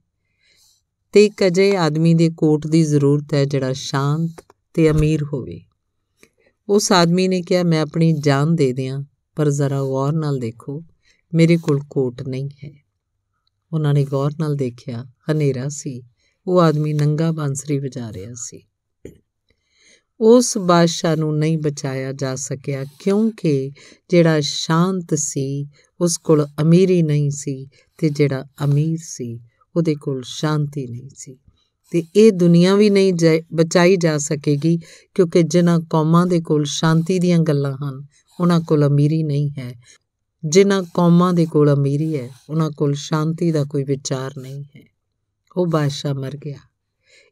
ਤੇ 1.11 1.25
ਇੱਕ 1.25 1.47
ਅਜੇ 1.47 1.77
ਆਦਮੀ 1.77 2.13
ਦੇ 2.13 2.29
ਕੋਟ 2.37 2.67
ਦੀ 2.67 2.83
ਜ਼ਰੂਰਤ 2.83 3.33
ਹੈ 3.33 3.45
ਜਿਹੜਾ 3.45 3.73
ਸ਼ਾਂਤ 3.73 4.45
ਤੇ 4.73 4.89
ਅਮੀਰ 4.91 5.23
ਹੋਵੇ। 5.23 5.61
ਉਸ 6.69 6.91
ਆਦਮੀ 6.91 7.27
ਨੇ 7.27 7.41
ਕਿਹਾ, 7.41 7.63
ਮੈਂ 7.63 7.81
ਆਪਣੀ 7.81 8.13
ਜਾਨ 8.13 8.55
ਦੇ 8.55 8.73
ਦਿਆਂ, 8.73 9.03
ਪਰ 9.35 9.49
ਜ਼ਰਾ 9.49 9.81
ਗੌਰ 9.81 10.13
ਨਾਲ 10.13 10.39
ਦੇਖੋ, 10.39 10.83
ਮੇਰੇ 11.33 11.57
ਕੋਲ 11.57 11.79
ਕੋਟ 11.89 12.21
ਨਹੀਂ 12.21 12.49
ਹੈ। 12.63 12.71
ਉਹਨਾਂ 13.73 13.93
ਨੇ 13.93 14.05
ਗੌਰ 14.05 14.31
ਨਾਲ 14.39 14.55
ਦੇਖਿਆ, 14.55 15.05
ਹਨੇਰਾ 15.31 15.69
ਸੀ। 15.69 16.03
ਉਹ 16.47 16.61
ਆਦਮੀ 16.61 16.93
ਨੰਗਾ 16.93 17.31
ਬਾਂਸਰੀ 17.31 17.79
ਵਜਾ 17.79 18.13
ਰਿਹਾ 18.13 18.31
ਸੀ। 18.35 18.63
ਉਸ 20.19 20.57
ਬਾਦਸ਼ਾਹ 20.57 21.15
ਨੂੰ 21.15 21.37
ਨਹੀਂ 21.37 21.57
ਬਚਾਇਆ 21.57 22.11
ਜਾ 22.11 22.35
ਸਕਿਆ 22.35 22.85
ਕਿਉਂਕਿ 22.99 23.71
ਜਿਹੜਾ 24.09 24.37
ਸ਼ਾਂਤ 24.41 25.13
ਸੀ, 25.13 25.67
ਉਸ 26.01 26.17
ਕੋਲ 26.17 26.47
ਅਮੀਰੀ 26.61 27.01
ਨਹੀਂ 27.01 27.31
ਸੀ 27.31 27.67
ਤੇ 27.97 28.09
ਜਿਹੜਾ 28.09 28.45
ਅਮੀਰ 28.63 28.99
ਸੀ, 29.01 29.39
ਉਹਦੇ 29.75 29.95
ਕੋਲ 29.95 30.21
ਸ਼ਾਂਤੀ 30.25 30.87
ਨਹੀਂ 30.87 31.09
ਸੀ। 31.15 31.37
ਤੇ 31.91 32.03
ਇਹ 32.15 32.31
ਦੁਨੀਆ 32.31 32.75
ਵੀ 32.75 32.89
ਨਹੀਂ 32.89 33.13
ਬਚਾਈ 33.53 33.95
ਜਾ 33.95 34.17
ਸਕੇਗੀ 34.17 34.77
ਕਿਉਂਕਿ 35.13 35.43
ਜਿਨ੍ਹਾਂ 35.43 35.79
ਕੌਮਾਂ 35.79 36.27
ਦੇ 36.27 36.41
ਕੋਲ 36.41 36.63
ਸ਼ਾਂਤੀ 36.65 37.19
ਦੀਆਂ 37.19 37.39
ਗੱਲਾਂ 37.39 37.77
ਹਨ, 37.77 38.05
ਉਹਨਾਂ 38.39 38.61
ਕੋਲ 38.61 38.87
ਅਮੀਰੀ 38.87 39.23
ਨਹੀਂ 39.23 39.49
ਹੈ। 39.57 39.75
ਜਿਨ੍ਹਾਂ 40.45 40.83
ਕੌਮਾਂ 40.93 41.33
ਦੇ 41.33 41.45
ਕੋਲ 41.45 41.73
ਅਮੀਰੀ 41.73 42.17
ਹੈ, 42.17 42.29
ਉਹਨਾਂ 42.49 42.71
ਕੋਲ 42.71 42.93
ਸ਼ਾਂਤੀ 42.93 43.51
ਦਾ 43.51 43.63
ਕੋਈ 43.63 43.83
ਵਿਚਾਰ 43.83 44.31
ਨਹੀਂ 44.37 44.63
ਹੈ। 44.63 44.96
ਉਹ 45.57 45.67
ਬਾਦਸ਼ਾਹ 45.67 46.13
ਮਰ 46.13 46.37
ਗਿਆ। 46.37 46.57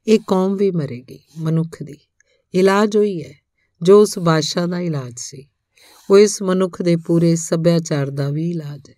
ਇਹ 0.07 0.19
ਕੌਮ 0.27 0.55
ਵੀ 0.55 0.71
ਮਰੇਗੀ, 0.71 1.19
ਮਨੁੱਖ 1.37 1.83
ਦੀ। 1.83 1.97
ਇਲਾਜ 2.53 2.97
ਹੋਈ 2.97 3.23
ਹੈ, 3.23 3.33
ਜੋ 3.81 4.01
ਉਸ 4.01 4.19
ਬਾਦਸ਼ਾਹ 4.19 4.67
ਦਾ 4.67 4.79
ਇਲਾਜ 4.79 5.13
ਸੀ। 5.17 5.47
ਉਹ 6.09 6.17
ਇਸ 6.17 6.41
ਮਨੁੱਖ 6.41 6.81
ਦੇ 6.81 6.95
ਪੂਰੇ 6.95 7.35
ਸੱਭਿਆਚਾਰ 7.35 8.09
ਦਾ 8.09 8.29
ਵੀ 8.29 8.49
ਇਲਾਜ 8.49 8.89
ਹੈ। 8.89 8.95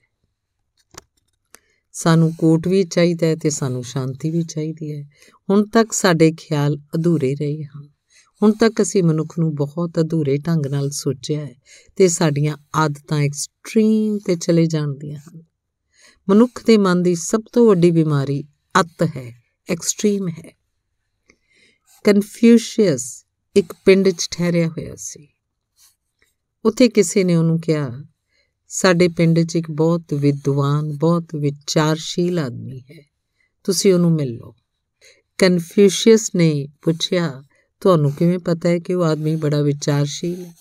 ਸਾਨੂੰ 1.92 2.34
ਕੋਟ 2.38 2.68
ਵੀ 2.68 2.84
ਚਾਹੀਦਾ 2.84 3.28
ਹੈ 3.28 3.36
ਤੇ 3.36 3.50
ਸਾਨੂੰ 3.50 3.84
ਸ਼ਾਂਤੀ 3.84 4.30
ਵੀ 4.30 4.44
ਚਾਹੀਦੀ 4.44 4.92
ਹੈ। 4.92 5.10
ਹੁਣ 5.50 5.66
ਤੱਕ 5.66 5.92
ਸਾਡੇ 5.92 6.32
ਖਿਆਲ 6.32 6.78
ਅਧੂਰੇ 6.78 7.36
ਰਹੇ 7.36 7.64
ਹਨ। 7.64 7.90
ਹੁਣ 8.44 8.52
ਤੱਕ 8.52 8.82
ਅਸੀਂ 8.82 9.04
ਮਨੁੱਖ 9.04 9.40
ਨੂੰ 9.40 9.56
ਬਹੁਤ 9.56 9.92
ਅਧੂਰੇ 10.00 10.38
ਢੰਗ 10.38 10.66
ਨਾਲ 10.66 10.90
ਸੋਚਿਆ 10.90 11.46
ਹੈ 11.46 11.56
ਤੇ 11.96 12.08
ਸਾਡੀਆਂ 12.08 12.58
ਆਦਤਾਂ 12.76 13.20
ਐਕਸਟ੍ਰੀਮ 13.20 14.18
ਤੇ 14.18 14.36
ਚਲੇ 14.36 14.66
ਜਾਂਦੀਆਂ 14.66 15.20
ਹਨ। 15.20 15.44
ਮਨੁੱਖ 16.30 16.66
ਦੇ 16.66 16.78
ਮਨ 16.78 17.04
ਦੀ 17.04 17.16
ਸਭ 17.16 17.42
ਤੋਂ 17.54 17.68
ਵੱਡੀ 17.68 17.92
ਬਿਮਾਰੀ 17.92 18.44
ਅਤ 18.82 19.08
ਹੈ 19.18 19.44
ਐਕਸਟ੍ਰੀਮ 19.70 20.28
ਹੈ। 20.28 20.58
ਕਨਫਿਊਸ਼ੀਅਸ 22.04 23.26
ਇੱਕ 23.56 23.74
ਪਿੰਡ 23.86 24.10
'ਚ 24.10 24.28
ਠਹਿਰਿਆ 24.32 24.68
ਹੋਇਆ 24.68 24.96
ਸੀ। 24.96 25.28
ਉੱਥੇ 26.66 26.90
ਕਿਸੇ 26.90 27.24
ਨੇ 27.24 27.36
ਉਹਨੂੰ 27.36 27.62
ਕਿਹਾ, 27.62 28.04
ਸਾਡੇ 28.68 29.08
ਪਿੰਡ 29.08 29.40
'ਚ 29.40 29.56
ਇੱਕ 29.56 29.72
ਬਹੁਤ 29.72 30.14
ਵਿਦਵਾਨ, 30.14 30.98
ਬਹੁਤ 30.98 31.36
ਵਿਚਾਰਸ਼ੀਲ 31.36 32.40
ਆਦਮੀ 32.40 32.80
ਹੈ। 32.80 33.06
ਤੁਸੀਂ 33.64 33.94
ਉਹਨੂੰ 33.94 34.12
ਮਿਲ 34.12 34.30
ਲਓ। 34.30 34.56
ਕਨਫਿਊਸ਼ੀਅਸ 35.38 36.36
ਨੇ 36.36 36.68
ਪੁੱਛਿਆ, 36.82 37.44
ਤੁਹਾਨੂੰ 37.80 38.12
ਕਿਵੇਂ 38.12 38.40
ਪਤਾ 38.40 38.70
ਹੈ 38.70 38.80
ਕਿ 38.80 38.94
ਉਹ 38.94 39.04
ਆਦਮੀ 39.04 39.36
ਬੜਾ 39.36 39.62
ਵਿਚਾਰਸ਼ੀਲ 39.62 40.46
ਹੈ? 40.46 40.54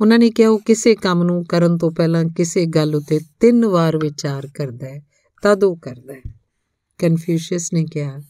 ਉਹਨਾਂ 0.00 0.18
ਨੇ 0.18 0.30
ਕਿਹਾ, 0.30 0.48
ਉਹ 0.48 0.58
ਕਿਸੇ 0.58 0.94
ਕੰਮ 0.94 1.22
ਨੂੰ 1.22 1.46
ਕਰਨ 1.46 1.78
ਤੋਂ 1.78 1.90
ਪਹਿਲਾਂ 1.90 2.24
ਕਿਸੇ 2.24 2.66
ਗੱਲ 2.66 2.94
ਉਤੇ 2.94 3.20
ਤਿੰਨ 3.40 3.66
ਵਾਰ 3.66 3.96
ਵਿਚਾਰ 3.96 4.48
ਕਰਦਾ 4.54 4.86
ਹੈ, 4.86 5.06
ਤਦ 5.42 5.64
ਉਹ 5.64 5.76
ਕਰਦਾ 5.76 6.14
ਹੈ। 6.14 6.37
ਕਨਫਿਊਸ਼ੀਅਸ 6.98 7.72
ਨੇ 7.72 7.84
ਕਿਹਾ, 7.84 8.20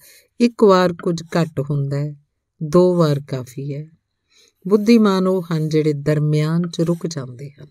ਇੱਕ 0.40 0.64
ਵਾਰ 0.64 0.92
ਕੁਝ 0.92 1.22
ਘੱਟ 1.22 1.60
ਹੁੰਦਾ 1.60 1.98
ਹੈ, 1.98 2.14
ਦੋ 2.62 2.94
ਵਾਰ 2.94 3.20
ਕਾਫੀ 3.28 3.74
ਹੈ। 3.74 3.86
ਬੁੱਧੀਮਾਨ 4.68 5.26
ਉਹ 5.26 5.42
ਹਨ 5.42 5.68
ਜਿਹੜੇ 5.68 5.92
ਦਰਮਿਆਨ 5.92 6.68
'ਚ 6.68 6.80
ਰੁਕ 6.80 7.06
ਜਾਂਦੇ 7.06 7.50
ਹਨ, 7.50 7.66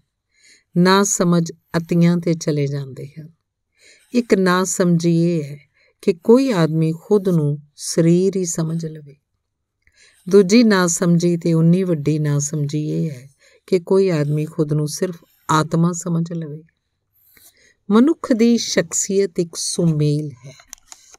ਨਾ 0.77 1.03
ਸਮਝ 1.03 1.51
ਅਤੀਆਂ 1.77 2.17
ਤੇ 2.17 2.33
ਚਲੇ 2.33 2.67
ਜਾਂਦੇ 2.67 3.07
ਹਨ। 3.19 3.29
ਇੱਕ 4.13 4.33
ਨਾ 4.33 4.63
ਸਮਝੀ 4.63 5.15
ਇਹ 5.23 5.43
ਹੈ 5.43 5.59
ਕਿ 6.01 6.13
ਕੋਈ 6.13 6.51
ਆਦਮੀ 6.51 6.93
ਖੁਦ 7.01 7.29
ਨੂੰ 7.29 7.57
ਸਰੀਰ 7.75 8.35
ਹੀ 8.35 8.45
ਸਮਝ 8.45 8.85
ਲਵੇ। 8.85 9.15
ਦੂਜੀ 10.29 10.63
ਨਾ 10.63 10.87
ਸਮਝੀ 10.87 11.37
ਤੇ 11.37 11.53
ਉਨੀ 11.53 11.83
ਵੱਡੀ 11.83 12.19
ਨਾ 12.19 12.39
ਸਮਝੀ 12.39 12.89
ਇਹ 12.89 13.09
ਹੈ 13.11 13.29
ਕਿ 13.67 13.79
ਕੋਈ 13.79 14.09
ਆਦਮੀ 14.09 14.45
ਖੁਦ 14.45 14.73
ਨੂੰ 14.73 14.87
ਸਿਰਫ 14.87 15.15
ਆਤਮਾ 15.49 15.91
ਸਮਝ 15.91 16.33
ਲਵੇ। 16.33 16.63
ਮਨੁੱਖ 17.89 18.33
ਦੀ 18.33 18.57
ਸ਼ਖਸੀਅਤ 18.57 19.39
ਇੱਕ 19.39 19.55
ਸੁਮੇਲ 19.55 20.31
ਹੈ। 20.45 20.53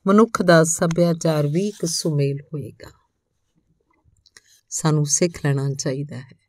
ਮਨੁੱਖ 0.06 0.42
ਦਾ 0.42 0.64
ਸੱਭਿਆਚਾਰ 0.64 1.46
ਵੀ 1.46 1.68
ਇੱਕ 1.68 1.86
ਸੁਮੇਲ 1.86 2.40
ਹੋਏਗਾ। 2.40 2.90
ਸਾਨੂੰ 4.70 5.06
ਸਿੱਖ 5.06 5.46
ਲੈਣਾ 5.46 5.70
ਚਾਹੀਦਾ 5.70 6.16
ਹੈ। 6.16 6.48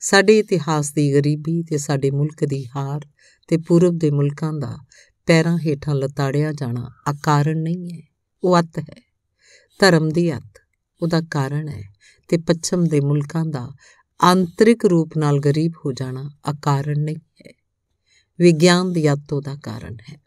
ਸਾਡੇ 0.00 0.38
ਇਤਿਹਾਸ 0.38 0.92
ਦੀ 0.92 1.14
ਗਰੀਬੀ 1.14 1.62
ਤੇ 1.62 1.78
ਸਾਡੇ 1.78 2.10
ਮੁਲਕ 2.10 2.44
ਦੀ 2.44 2.66
ਹਾਰ 2.66 3.06
ਤੇ 3.48 3.56
ਪੂਰਬ 3.56 3.98
ਦੇ 3.98 4.10
ਮੁਲਕਾਂ 4.10 4.52
ਦਾ 4.52 4.78
ਪੈਰਾਂ 5.26 5.58
ਹੇਠਾਂ 5.58 5.94
ਲਤਾੜਿਆ 5.94 6.52
ਜਾਣਾ 6.52 6.90
ਅਕਾਰਨ 7.10 7.58
ਨਹੀਂ 7.58 7.90
ਹੈ, 7.94 8.02
ਉਹ 8.44 8.60
ਅਤ 8.60 8.78
ਹੈ। 8.78 9.06
ਧਰਮ 9.78 10.08
ਦੀ 10.08 10.36
ਅਤ, 10.36 10.60
ਉਹਦਾ 11.02 11.22
ਕਾਰਨ 11.30 11.68
ਹੈ 11.68 11.82
ਤੇ 12.28 12.36
ਪੱਛਮ 12.36 12.84
ਦੇ 12.84 13.00
ਮੁਲਕਾਂ 13.00 13.44
ਦਾ 13.46 13.74
ਆਂਤਰਿਕ 14.24 14.84
ਰੂਪ 14.84 15.10
ਨਾਲ 15.16 15.40
ਗਰੀਬ 15.40 15.72
ਹੋ 15.86 15.92
ਜਾਣਾ 15.92 16.30
ਅਕਾਰਨ 16.50 17.00
ਨਹੀਂ 17.00 17.16
ਹੈ। 17.16 17.52
ਵਿਗਿਆਨ 18.38 18.92
ਦੀ 18.92 19.06
ਆਤੋ 19.06 19.40
ਦਾ 19.40 19.56
ਕਾਰਨ 19.62 19.96
ਹੈ। 20.10 20.25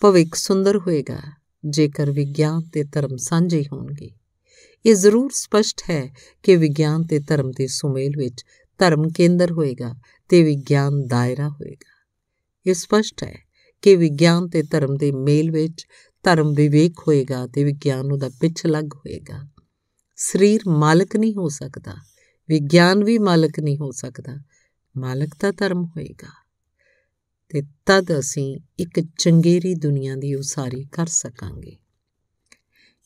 ਭਵਿੱਖ 0.00 0.34
ਸੁੰਦਰ 0.34 0.78
ਹੋਏਗਾ, 0.78 1.20
ਜੇਕਰ 1.64 2.10
ਵਿਗਿਆਨ 2.10 2.60
ਤੇ 2.72 2.84
ਧਰਮ 2.84 3.16
ਸਾਂਝੇ 3.16 3.64
ਹੋਣਗੇ। 3.72 4.10
ਇਹ 4.86 4.94
ਜ਼ਰੂਰ 4.94 5.30
ਸਪਸ਼ਟ 5.34 5.82
ਹੈ 5.90 6.14
ਕਿ 6.42 6.56
ਵਿਗਿਆਨ 6.56 7.06
ਤੇ 7.06 7.18
ਧਰਮ 7.18 7.50
ਦੇ 7.50 7.66
ਸੁਮੇਲ 7.66 8.16
ਵਿੱਚ 8.16 8.44
ਧਰਮ 8.78 9.08
ਕੇਂਦਰ 9.08 9.52
ਹੋਏਗਾ 9.52 9.94
ਤੇ 10.28 10.42
ਵਿਗਿਆਨ 10.42 11.06
ਦਾਇਰਾ 11.06 11.48
ਹੋਏਗਾ। 11.48 11.94
ਇਹ 12.66 12.74
ਸਪਸ਼ਟ 12.74 13.22
ਹੈ 13.22 13.38
ਕਿ 13.82 13.96
ਵਿਗਿਆਨ 13.96 14.48
ਤੇ 14.48 14.62
ਧਰਮ 14.62 14.96
ਦੇ 14.96 15.12
ਮੇਲ 15.12 15.50
ਵਿੱਚ 15.50 15.86
ਧਰਮ 16.22 16.52
ਵਿਵੇਕ 16.52 16.92
ਹੋਏਗਾ 17.08 17.46
ਤੇ 17.46 17.64
ਵਿਗਿਆਨ 17.64 18.12
ਉਹਦਾ 18.12 18.28
ਪਿੱਛ 18.28 18.66
ਲੱਗ 18.66 18.94
ਹੋਏਗਾ। 18.94 19.48
ਸਰੀਰ 20.16 20.60
ਮਾਲਕ 20.68 21.16
ਨਹੀਂ 21.16 21.34
ਹੋ 21.34 21.48
ਸਕਦਾ, 21.48 21.94
ਵਿਗਿਆਨ 22.48 23.04
ਵੀ 23.04 23.18
ਮਾਲਕ 23.18 23.60
ਨਹੀਂ 23.60 23.78
ਹੋ 23.78 23.90
ਸਕਦਾ। 23.90 24.36
ਮਾਲਕ 24.96 25.28
ਤਾਂ 25.40 25.52
ਧਰਮ 25.52 25.84
ਹੋਏਗਾ। 25.84 26.43
ਤੇ 27.48 27.62
ਤਦ 27.86 28.18
ਅਸੀਂ 28.18 28.56
ਇੱਕ 28.78 29.00
ਚੰਗੇਰੀ 29.18 29.74
ਦੁਨੀਆ 29.74 30.14
ਦੀ 30.16 30.34
ਉਸਾਰੀ 30.34 30.84
ਕਰ 30.84 31.06
ਸਕਾਂਗੇ। 31.06 31.76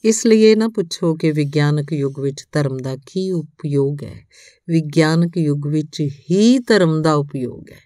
ਇਸ 0.05 0.25
ਲਈ 0.27 0.43
ਇਹ 0.43 0.57
ਨਾ 0.57 0.69
ਪੁੱਛੋ 0.69 1.15
ਕਿ 1.15 1.31
ਵਿਗਿਆਨਕ 1.33 1.93
ਯੁੱਗ 1.93 2.19
ਵਿੱਚ 2.21 2.45
ਧਰਮ 2.53 2.77
ਦਾ 2.77 2.97
ਕੀ 3.07 3.31
ਉਪਯੋਗ 3.31 4.03
ਹੈ। 4.05 4.27
ਵਿਗਿਆਨਕ 4.69 5.37
ਯੁੱਗ 5.37 5.67
ਵਿੱਚ 5.67 6.01
ਹੀ 6.01 6.59
ਧਰਮ 6.59 7.01
ਦਾ 7.03 7.15
ਉਪਯੋਗ 7.15 7.71
ਹੈ, 7.71 7.81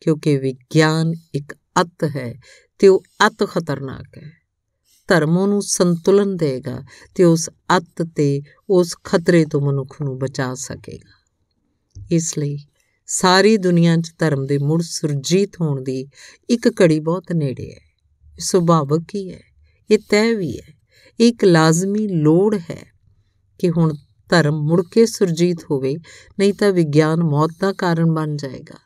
ਕਿਉਂਕਿ 0.00 0.36
ਵਿਗਿਆਨ 0.38 1.12
ਇੱਕ 1.34 1.54
ਅਤ 1.82 2.04
ਹੈ 2.16 2.32
ਤੇ 2.78 2.88
ਉਹ 2.88 3.02
ਅਤ 3.26 3.44
ਖਤਰਨਾਕ 3.44 4.18
ਹੈ। 4.18 4.30
ਧਰਮ 5.08 5.46
ਨੂੰ 5.46 5.62
ਸੰਤੁਲਨ 5.62 6.36
ਦੇਗਾ 6.36 6.80
ਤੇ 7.14 7.24
ਉਸ 7.24 7.48
ਅਤ 7.76 8.02
ਤੇ 8.16 8.42
ਉਸ 8.70 8.96
ਖਤਰੇ 9.04 9.44
ਤੋਂ 9.44 9.60
ਮਨੁੱਖ 9.60 10.02
ਨੂੰ 10.02 10.18
ਬਚਾ 10.18 10.54
ਸਕੇਗਾ। 10.54 11.14
ਇਸ 12.10 12.38
ਲਈ 12.38 12.56
ਸਾਰੀ 13.06 13.56
ਦੁਨੀਆ 13.56 13.96
'ਚ 13.96 14.12
ਧਰਮ 14.18 14.46
ਦੇ 14.46 14.58
ਮੁੜ 14.58 14.82
ਸੁਰਜੀਤ 14.82 15.60
ਹੋਣ 15.60 15.82
ਦੀ 15.82 16.06
ਇੱਕ 16.50 16.68
ਘੜੀ 16.68 17.00
ਬਹੁਤ 17.00 17.24
ਨੇੜੇ 17.32 17.72
ਹੈ। 17.72 17.80
ਸੁਭਾਵਕ 18.38 19.02
ਹੀ 19.14 19.32
ਹੈ। 19.32 19.40
ਇਹ 19.90 19.98
ਤੈਅ 20.10 20.34
ਵੀ 20.34 20.58
ਹੈ। 20.58 20.74
ਇੱਕ 21.20 21.44
ਲਾਜ਼ਮੀ 21.44 22.08
ਲੋੜ 22.08 22.58
ਹੈ 22.70 22.86
ਕਿ 23.58 23.70
ਹੁਣ 23.70 23.94
ਧਰਮ 24.28 24.60
ਮੁੜ 24.66 24.82
ਕੇ 24.92 25.06
ਸੁਰਜੀਤ 25.06 25.56
ਹੋਵੇ, 25.70 25.96
ਨਹੀਂ 26.38 26.54
ਤਾਂ 26.54 26.72
ਵਿਗਿਆਨ 26.72 27.24
ਮੌਤ 27.24 27.50
ਦਾ 27.60 27.72
ਕਾਰਨ 27.72 28.14
ਬਣ 28.14 28.36
ਜਾਏਗਾ। 28.36 28.78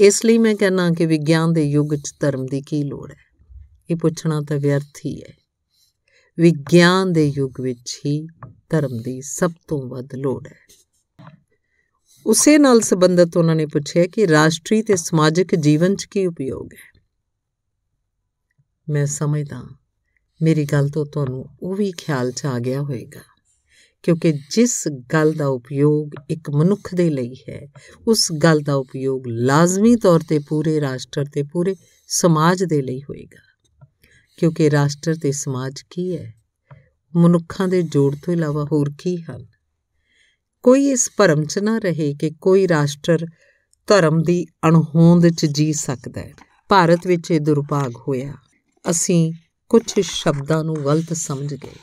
ਇਸ 0.00 0.24
ਲਈ 0.24 0.38
ਮੈਂ 0.38 0.54
ਕਹਿੰਨਾ 0.54 0.90
ਕਿ 0.90 1.06
ਵਿਗਿਆਨ 1.06 1.52
ਦੇ 1.52 1.64
ਯੁੱਗ 1.64 1.94
'ਚ 1.94 2.14
ਧਰਮ 2.20 2.46
ਦੀ 2.46 2.60
ਕੀ 2.60 2.82
ਲੋੜ 2.82 3.10
ਹੈ? 3.10 3.50
ਇਹ 3.90 3.96
ਪੁੱਛਣਾ 3.96 4.40
ਤਾਂ 4.40 4.56
ਵਿਅਰਥ 4.56 4.98
ਹੀ 5.06 5.22
ਹੈ। 5.22 5.34
ਵਿਗਿਆਨ 6.38 7.12
ਦੇ 7.12 7.32
ਯੁੱਗ 7.36 7.60
ਵਿੱਚ 7.60 8.00
ਹੀ 8.06 8.26
ਧਰਮ 8.70 8.98
ਦੀ 9.02 9.20
ਸਭ 9.22 9.50
ਤੋਂ 9.68 9.88
ਵੱਧ 9.88 10.14
ਲੋੜ 10.14 10.46
ਹੈ। 10.46 10.77
ਉਸੇ 12.28 12.58
ਨਾਲ 12.58 12.80
ਸੰਬੰਧਤ 12.80 13.36
ਉਹਨਾਂ 13.36 13.54
ਨੇ 13.56 13.66
ਪੁੱਛਿਆ 13.66 14.06
ਕਿ 14.06 14.26
ਰਾਸ਼ਟਰੀ 14.28 14.82
ਤੇ 14.82 14.96
ਸਮਾਜਿਕ 14.96 15.54
ਜੀਵਨ 15.54 15.94
'ਚ 15.96 16.04
ਕੀ 16.04 16.26
ਉਪਯੋਗ 16.26 16.72
ਹੈ? 16.74 17.00
ਮੈਂ 18.88 19.06
ਸਮਝਦਾ 19.06 19.62
ਮੇਰੀ 20.42 20.64
ਗੱਲ 20.64 20.88
ਤੋਂ 20.88 21.06
ਤੁਹਾਨੂੰ 21.06 21.44
ਉਹ 21.62 21.74
ਵੀ 21.76 21.90
ਖਿਆਲ 21.92 22.32
'ਚ 22.32 22.46
ਆ 22.46 22.58
ਗਿਆ 22.58 22.82
ਹੋਵੇਗਾ, 22.82 23.20
ਕਿਉਂਕਿ 24.02 24.32
ਜਿਸ 24.50 24.88
ਗੱਲ 25.12 25.32
ਦਾ 25.32 25.46
ਉਪਯੋਗ 25.46 26.10
ਇੱਕ 26.30 26.50
ਮਨੁੱਖ 26.50 26.94
ਦੇ 26.94 27.10
ਲਈ 27.10 27.34
ਹੈ, 27.48 27.66
ਉਸ 28.08 28.32
ਗੱਲ 28.32 28.60
ਦਾ 28.60 28.74
ਉਪਯੋਗ 28.74 29.26
ਲਾਜ਼ਮੀ 29.26 29.96
ਤੌਰ 29.96 30.20
ਤੇ 30.28 30.38
ਪੂਰੇ 30.38 30.80
ਰਾਸ਼ਟਰ 30.80 31.24
ਤੇ 31.24 31.42
ਪੂਰੇ 31.42 31.76
ਸਮਾਜ 32.06 32.64
ਦੇ 32.64 32.82
ਲਈ 32.82 33.02
ਹੋਏਗਾ 33.02 33.46
ਕਿਉਂਕਿ 34.38 34.70
ਰਾਸ਼ਟਰ 34.70 35.14
ਤੇ 35.14 35.32
ਸਮਾਜ 35.32 35.82
ਕੀ 35.90 36.16
ਹੈ? 36.16 36.34
ਮਨੁੱਖਾਂ 37.14 37.68
ਦੇ 37.68 37.82
ਜੋੜ 37.82 38.14
ਤੋਂ 38.16 38.32
ਇਲਾਵਾ 38.34 38.64
ਹੋਰ 38.72 38.90
ਕੀ 38.98 39.16
ਹਨ? 39.16 39.46
ਕੋਈ 40.62 40.88
ਇਸ 40.88 41.10
ਭਰਮ 41.16 41.44
'ਚ 41.44 41.58
ਨਾ 41.58 41.78
ਰਹੇ 41.78 42.14
ਕਿ 42.14 42.30
ਕੋਈ 42.30 42.68
ਰਾਸ਼ਟਰ 42.68 43.26
ਧਰਮ 43.86 44.22
ਦੀ 44.22 44.46
ਅਣਹੋਂਦ 44.68 45.28
'ਚ 45.28 45.46
ਜੀ 45.46 45.72
ਸਕਦਾ 45.72 46.20
ਹੈ। 46.20 46.32
ਭਾਰਤ 46.68 47.06
ਵਿੱਚ 47.06 47.30
ਇਹ 47.30 47.40
ਦੁਰਭਾਗ 47.40 47.92
ਹੋਇਆ। 47.96 48.34
ਅਸੀਂ 48.90 49.32
ਕੁਝ 49.68 50.00
ਸ਼ਬਦਾਂ 50.00 50.64
ਨੂੰ 50.64 50.76
ਗਲਤ 50.84 51.12
ਸਮਝ 51.12 51.54
ਗਏ। 51.54 51.76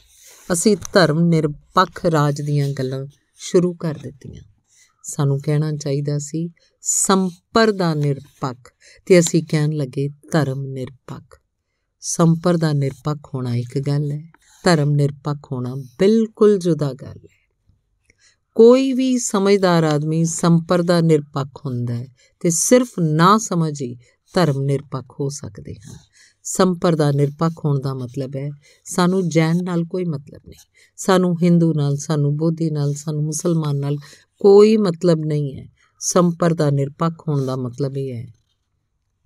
ਅਸੀਂ 0.53 0.77
ਧਰਮ 0.93 1.19
ਨਿਰਪੱਖ 1.19 2.05
ਰਾਜ 2.05 2.41
ਦੀਆਂ 2.41 2.69
ਗੱਲਾਂ 2.69 3.05
ਸ਼ੁਰੂ 3.35 3.73
ਕਰ 3.73 3.95
ਦਿੱਤੀਆਂ। 4.03 4.41
ਸਾਨੂੰ 5.03 5.41
ਕਹਿਣਾ 5.41 5.71
ਚਾਹੀਦਾ 5.71 6.17
ਸੀ, 6.17 6.49
ਸੰਪਰਦਾ 6.81 7.93
ਨਿਰਪੱਖ। 7.93 8.71
ਤੇ 9.05 9.19
ਅਸੀਂ 9.19 9.43
ਕਹਿਣ 9.49 9.71
ਲੱਗੇ, 9.71 10.09
ਧਰਮ 10.31 10.61
ਨਿਰਪੱਖ। 10.61 11.39
ਸੰਪਰਦਾ 11.99 12.73
ਨਿਰਪੱਖ 12.73 13.35
ਹੋਣਾ 13.35 13.55
ਇੱਕ 13.55 13.79
ਗੱਲ 13.79 14.11
ਹੈ, 14.11 14.31
ਧਰਮ 14.63 14.89
ਨਿਰਪੱਖ 14.89 15.51
ਹੋਣਾ 15.51 15.75
ਬਿਲਕੁਲ 15.75 16.57
ਜੁਦਾ 16.57 16.93
ਗੱਲ 16.93 17.17
ਹੈ। 17.17 17.34
ਕੋਈ 18.55 18.93
ਵੀ 18.93 19.17
ਸਮਝਦਾਰ 19.17 19.83
ਆਦਮੀ 19.83 20.25
ਸੰਪਰਦਾ 20.25 21.01
ਨਿਰਪੱਖ 21.01 21.65
ਹੁੰਦਾ 21.65 21.93
ਹੈ 21.93 22.07
ਤੇ 22.39 22.49
ਸਿਰਫ 22.49 22.89
ਨਾ 22.99 23.37
ਸਮਝੀ 23.37 23.97
ਧਰਮ 24.33 24.61
ਨਿਰਪੱਖ 24.61 25.15
ਹੋ 25.19 25.29
ਸਕਦੇ 25.29 25.73
ਹਨ। 25.73 25.97
ਸੰਪਰਦਾ 26.43 27.11
ਨਿਰਪੱਖ 27.11 27.65
ਹੋਣ 27.65 27.79
ਦਾ 27.79 27.93
ਮਤਲਬ 27.93 28.31
ਹੈ, 28.35 28.51
ਸਾਨੂੰ 28.85 29.29
ਜੈਨ 29.29 29.57
ਨਾਲ 29.63 29.83
ਕੋਈ 29.83 30.05
ਮਤਲਬ 30.05 30.41
ਨਹੀਂ। 30.47 30.59
ਸਾਨੂੰ 30.97 31.35
ਹਿੰਦੂ 31.43 31.73
ਨਾਲ, 31.73 31.97
ਸਾਨੂੰ 31.97 32.37
ਬੋਧੀ 32.37 32.69
ਨਾਲ, 32.69 32.93
ਸਾਨੂੰ 32.93 33.23
ਮੁਸਲਮਾਨ 33.23 33.77
ਨਾਲ 33.77 33.95
ਕੋਈ 34.39 34.77
ਮਤਲਬ 34.77 35.25
ਨਹੀਂ 35.25 35.57
ਹੈ। 35.57 35.67
ਸੰਪਰਦਾ 35.99 36.69
ਨਿਰਪੱਖ 36.69 37.29
ਹੋਣ 37.29 37.45
ਦਾ 37.45 37.55
ਮਤਲਬ 37.55 37.97
ਇਹ 37.97 38.13
ਹੈ। 38.13 38.33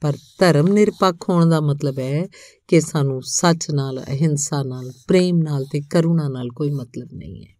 ਪਰ 0.01 0.13
ਧਰਮ 0.39 0.67
ਨਿਰਪੱਖ 0.67 1.29
ਹੋਣ 1.29 1.49
ਦਾ 1.49 1.61
ਮਤਲਬ 1.61 1.99
ਹੈ 1.99 2.27
ਕਿ 2.67 2.81
ਸਾਨੂੰ 2.81 3.21
ਸੱਚ 3.21 3.71
ਨਾਲ, 3.71 4.03
ਅਹਿੰਸਾ 4.07 4.63
ਨਾਲ, 4.63 4.91
ਪ੍ਰੇਮ 5.07 5.37
ਨਾਲ 5.37 5.65
ਤੇ 5.71 5.81
ਕਰੁਣਾ 5.81 6.27
ਨਾਲ 6.27 6.49
ਕੋਈ 6.49 6.71
ਮਤਲਬ 6.71 7.07
ਨਹੀਂ 7.13 7.45
ਹੈ। 7.45 7.58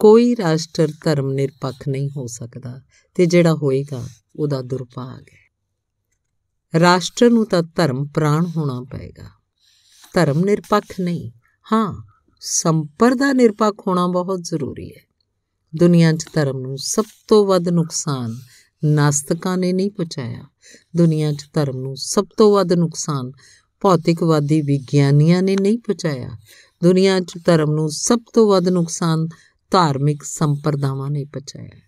ਕੋਈ 0.00 0.36
ਰਾਸ਼ਟਰ 0.36 0.88
ਧਰਮ 1.04 1.32
ਨਿਰਪੱਖ 1.32 1.88
ਨਹੀਂ 1.88 2.10
ਹੋ 2.16 2.26
ਸਕਦਾ 2.26 2.80
ਤੇ 3.14 3.26
ਜਿਹੜਾ 3.26 3.54
ਹੋਏਗਾ 3.54 4.08
ਉਹਦਾ 4.36 4.62
ਦੁਰਭਾਗ 4.62 5.22
ਹੈ। 5.22 5.50
ਰਾਸ਼ਟਰ 6.80 7.30
ਨੂੰ 7.30 7.46
ਤਾਂ 7.46 7.62
ਧਰਮ 7.62 8.06
ਪ੍ਰਾਣ 8.06 8.46
ਹੋਣਾ 8.56 8.84
ਪਏਗਾ। 8.92 9.24
ਧਰਮ 10.14 10.40
ਨਿਰਪੱਖ 10.40 11.00
ਨਹੀਂ। 11.00 11.30
ਹਾਂ, 11.72 12.02
ਸੰਪਰਦਾ 12.40 13.32
ਨਿਰਪੱਖ 13.32 13.86
ਹੋਣਾ 13.86 14.06
ਬਹੁਤ 14.06 14.42
ਜ਼ਰੂਰੀ 14.42 14.90
ਹੈ। 14.90 15.02
ਦੁਨੀਆ 15.76 16.12
'ਚ 16.12 16.26
ਧਰਮ 16.34 16.60
ਨੂੰ 16.60 16.78
ਸਭ 16.78 17.04
ਤੋਂ 17.28 17.46
ਵੱਧ 17.46 17.68
ਨੁਕਸਾਨ 17.68 18.34
ਨਾਸਤਕਾਂ 18.84 19.58
ਨੇ 19.58 19.72
ਨਹੀਂ 19.72 19.90
ਪਹੁੰਚਾਇਆ। 19.90 20.44
ਦੁਨੀਆ 20.96 21.32
'ਚ 21.32 21.46
ਧਰਮ 21.52 21.76
ਨੂੰ 21.76 21.96
ਸਭ 21.96 22.26
ਤੋਂ 22.36 22.54
ਵੱਧ 22.54 22.72
ਨੁਕਸਾਨ 22.72 23.32
ਭੌਤਿਕਵਾਦੀ 23.80 24.60
ਵਿਗਿਆਨੀਆਂ 24.60 25.42
ਨੇ 25.42 25.56
ਨਹੀਂ 25.56 25.78
ਪਹੁੰਚਾਇਆ। 25.78 26.30
ਦੁਨੀਆ 26.82 27.20
'ਚ 27.20 27.32
ਧਰਮ 27.46 27.70
ਨੂੰ 27.70 27.90
ਸਭ 27.90 28.18
ਤੋਂ 28.32 28.48
ਵੱਧ 28.48 28.68
ਨੁਕਸਾਨ 28.68 29.28
ਧਾਰਮਿਕ 29.70 30.22
ਸੰਪਰਦਾਵਾਂ 30.22 31.10
ਨੇ 31.10 31.24
ਪਹੁੰਚਾਇਆ 31.24 31.80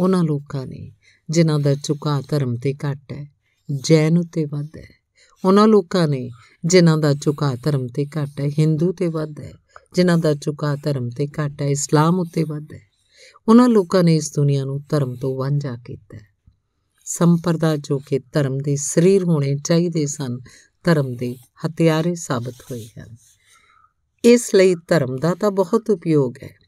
ਉਹਨਾਂ 0.00 0.24
ਲੋਕਾਂ 0.24 0.66
ਨੇ, 0.66 0.92
ਜਿਨ੍ਹਾਂ 1.30 1.58
ਦਾ 1.58 1.74
ਝੁਕਾਅ 1.74 2.22
ਧਰਮ 2.28 2.56
ਤੇ 2.56 2.74
ਘੱਟ 2.74 3.12
ਹੈ, 3.12 3.26
ਜੈਨ 3.84 4.18
ਉਤੇ 4.18 4.44
ਵੱਧ 4.44 4.68
ਹੈ। 4.76 4.88
ਉਹਨਾਂ 5.44 5.68
ਲੋਕਾਂ 5.68 6.08
ਨੇ, 6.08 6.30
ਜਿਨ੍ਹਾਂ 6.64 6.98
ਦਾ 6.98 7.14
ਝੁਕਾਅ 7.14 7.56
ਧਰਮ 7.64 7.86
ਤੇ 7.86 8.06
ਘੱਟ 8.06 8.40
ਹੈ, 8.40 8.48
ਹਿੰਦੂ 8.48 8.92
ਤੇ 8.92 9.08
ਵੱਧ 9.08 9.40
ਹੈ। 9.40 9.52
ਜਿਨ੍ਹਾਂ 9.94 10.18
ਦਾ 10.18 10.34
ਝੁਕਾਅ 10.34 10.76
ਧਰਮ 10.84 11.08
ਤੇ 11.08 11.26
ਘੱਟ 11.26 11.62
ਹੈ, 11.62 11.68
ਇਸਲਾਮ 11.68 12.20
ਉਤੇ 12.20 12.44
ਵੱਧ 12.44 12.72
ਹੈ। 12.72 12.90
ਉਹਨਾਂ 13.48 13.68
ਲੋਕਾਂ 13.68 14.04
ਨੇ 14.04 14.16
ਇਸ 14.16 14.32
ਦੁਨੀਆ 14.34 14.64
ਨੂੰ 14.64 14.82
ਧਰਮ 14.88 15.14
ਤੋਂ 15.14 15.38
ਵਾਂਝਾ 15.38 15.76
ਕੀਤਾ 15.76 16.18
ਸੰਪਰਦਾ 17.04 17.76
ਜੋ 17.76 17.98
ਕਿ 17.98 18.18
ਧਰਮ 18.18 18.58
ਦੇ 18.58 18.76
ਸਰੀਰ 18.76 19.24
ਹੋਣੇ 19.24 19.56
ਚਾਹੀਦੇ 19.56 20.06
ਸਨ, 20.06 20.38
ਧਰਮ 20.84 21.14
ਦੇ 21.14 21.36
ਹਥਿਆਰੇ 21.66 22.14
ਸਾਬਤ 22.14 22.54
ਹੋਏ 22.70 22.86
ਹਨ। 22.86 23.16
ਇਸ 24.24 24.54
ਲਈ 24.54 24.74
ਧਰਮ 24.74 25.16
ਦਾ 25.16 25.34
ਤਾਂ 25.34 25.50
ਬਹੁਤ 25.50 25.90
ਉਪਯੋਗ 25.90 26.34
ਹੈ। 26.42 26.59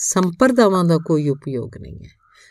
ਸੰਪਰਦਾਵਾਂ 0.00 0.84
ਦਾ 0.84 0.98
ਕੋਈ 0.98 1.28
ਉਪਯੋਗ 1.28 1.76
ਨਹੀਂ 1.76 1.98
ਹੈ। 2.04 2.08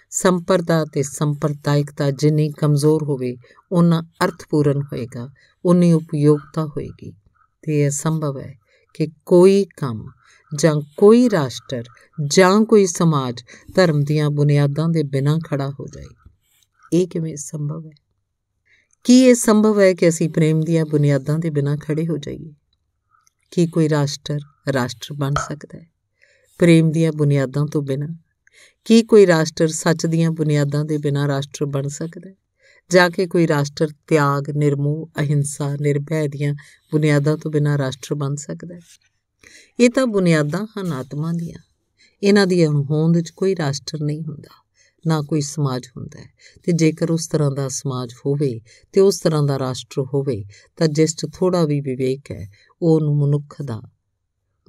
ਸੰਪਰਦਾ 0.09 0.85
ਤੇ 0.85 1.03
ਸੰਪਰਦਾਇਕਤਾ 1.03 2.11
ਜਿੰਨੀ 2.11 2.51
ਕਮਜ਼ੋਰ 2.51 3.03
ਹੋਵੇ 3.03 3.35
ਉਹਨਾਂ 3.71 4.03
ਅਰਥਪੂਰਨ 4.23 4.81
ਹੋਏਗਾ 4.81 5.29
ਉਨੀ 5.65 5.93
ਉਪਯੋਗਤਾ 5.93 6.65
ਹੋਏਗੀ। 6.65 7.11
ਤੇ 7.61 7.85
ਇਹ 7.85 7.89
ਸੰਭਵ 7.89 8.39
ਹੈ 8.39 8.53
ਕਿ 8.93 9.07
ਕੋਈ 9.25 9.65
ਕੰਮ 9.77 10.11
ਜਾਂ 10.55 10.75
ਕੋਈ 10.97 11.29
ਰਾਸ਼ਟਰ 11.29 11.83
ਜਾਂ 12.25 12.61
ਕੋਈ 12.61 12.85
ਸਮਾਜ 12.85 13.43
ਧਰਮ 13.75 14.03
ਦੀਆਂ 14.03 14.29
ਬੁਨਿਆਦਾਂ 14.29 14.89
ਦੇ 14.89 15.03
ਬਿਨਾਂ 15.03 15.39
ਖੜਾ 15.39 15.69
ਹੋ 15.69 15.85
ਜਾਏ। 15.87 16.05
ਇਹ 16.93 17.07
ਕਿਵੇਂ 17.07 17.35
ਸੰਭਵ 17.35 17.85
ਹੈ? 17.85 17.91
ਕੀ 19.03 19.21
ਇਹ 19.21 19.35
ਸੰਭਵ 19.35 19.79
ਹੈ 19.79 19.93
ਕਿ 19.93 20.09
ਅਸੀਂ 20.09 20.29
ਪ੍ਰੇਮ 20.29 20.61
ਦੀਆਂ 20.61 20.85
ਬੁਨਿਆਦਾਂ 20.85 21.39
ਦੇ 21.39 21.49
ਬਿਨਾਂ 21.49 21.77
ਖੜੇ 21.77 22.07
ਹੋ 22.07 22.17
ਜਾਈਏ? 22.17 22.53
ਕੀ 23.51 23.67
ਕੋਈ 23.67 23.89
ਰਾਸ਼ਟਰ 23.89 24.39
ਰਾਸ਼ਟਰ 24.73 25.13
ਬਣ 25.13 25.33
ਸਕਦਾ 25.33 25.77
ਹੈ? 25.77 25.96
ਪ੍ਰੇਮ 26.57 26.91
ਦੀਆਂ 26.91 27.11
ਬੁਨਿਆਦਾਂ 27.11 27.67
ਤੋਂ 27.67 27.81
ਬਿਨਾਂ? 27.81 28.07
ਕੀ 28.85 29.03
ਕੋਈ 29.03 29.27
ਰਾਸ਼ਟਰ 29.27 29.67
ਸੱਚ 29.67 30.05
ਦੀਆਂ 30.05 30.31
ਬੁਨਿਆਦਾਂ 30.31 30.85
ਦੇ 30.85 30.97
ਬਿਨਾਂ 30.97 31.27
ਰਾਸ਼ਟਰ 31.27 31.65
ਬਣ 31.65 31.87
ਸਕਦਾ 31.87 32.29
ਹੈ? 32.29 32.35
ਜਾ 32.89 33.09
ਕੇ 33.09 33.27
ਕੋਈ 33.27 33.47
ਰਾਸ਼ਟਰ 33.47 33.87
ਤਿਆਗ, 34.07 34.49
ਨਿਰਮੋਹ, 34.49 35.09
ਅਹਿੰਸਾ, 35.17 35.75
ਨਿਰਭੈ 35.81 36.27
ਦੀਆਂ 36.27 36.53
ਬੁਨਿਆਦਾਂ 36.91 37.37
ਤੋਂ 37.37 37.51
ਬਿਨਾਂ 37.51 37.77
ਰਾਸ਼ਟਰ 37.77 38.15
ਬਣ 38.15 38.35
ਸਕਦਾ 38.35 38.75
ਹੈ? 38.75 38.79
ਇਹ 39.79 39.89
ਤਾਂ 39.89 40.07
ਬੁਨਿਆਦਾਂ 40.07 40.67
ਹਨ 40.79 40.93
ਆਤਮਾ 40.93 41.31
ਦੀਆਂ। 41.31 41.59
ਇਹਨਾਂ 42.23 42.47
ਦੀ 42.47 42.67
ਅਣਹੋਂਦ 42.67 43.15
ਵਿੱਚ 43.15 43.29
ਕੋਈ 43.29 43.55
ਰਾਸ਼ਟਰ 43.55 44.03
ਨਹੀਂ 44.03 44.23
ਹੁੰਦਾ, 44.23 44.63
ਨਾ 45.07 45.21
ਕੋਈ 45.21 45.41
ਸਮਾਜ 45.41 45.87
ਹੁੰਦਾ 45.97 46.19
ਹੈ। 46.19 46.29
ਤੇ 46.63 46.71
ਜੇਕਰ 46.71 47.11
ਉਸ 47.11 47.27
ਤਰ੍ਹਾਂ 47.27 47.51
ਦਾ 47.51 47.67
ਸਮਾਜ 47.67 48.13
ਹੋਵੇ 48.25 48.61
ਤੇ 48.93 49.01
ਉਸ 49.01 49.19
ਤਰ੍ਹਾਂ 49.19 49.43
ਦਾ 49.43 49.59
ਰਾਸ਼ਟਰ 49.59 50.01
ਹੋਵੇ, 50.01 50.45
ਤਾਂ 50.77 50.87
ਜਿਸ 50.87 51.15
'ਚ 51.15 51.25
ਥੋੜਾ 51.33 51.65
ਵੀ 51.65 51.81
ਵਿਵੇਕ 51.81 52.31
ਹੈ, 52.31 52.49
ਉਹ 52.81 53.01
ਨੂੰ 53.01 53.17
ਮਨੁੱਖ 53.17 53.61
ਦਾ 53.61 53.81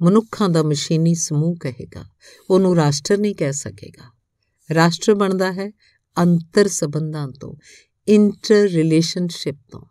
ਮਨੁੱਖਾਂ 0.01 0.49
ਦਾ 0.49 0.63
ਮਸ਼ੀਨੀ 0.63 1.15
ਸਮੂਹ 1.15 1.55
ਕਹੇਗਾ, 1.55 2.05
ਉਹਨੂੰ 2.49 2.75
ਰਾਸ਼ਟਰ 2.75 3.17
ਨਹੀਂ 3.17 3.35
ਕਹਿ 3.35 3.53
ਸਕੇਗਾ। 3.53 4.11
ਰਾਸ਼ਟਰ 4.73 5.15
ਬਣਦਾ 5.15 5.51
ਹੈ 5.51 5.71
ਅੰਤਰ 6.17 6.67
ਸੰਬੰਧਾਂ 6.67 7.27
ਤੋਂ 7.39 7.55
ਇੰਟਰ 8.07 8.55
ਰਿਲੇਸ਼ਨਸ਼ਿਪ 8.55 9.55
ਤੋਂ। 9.71 9.81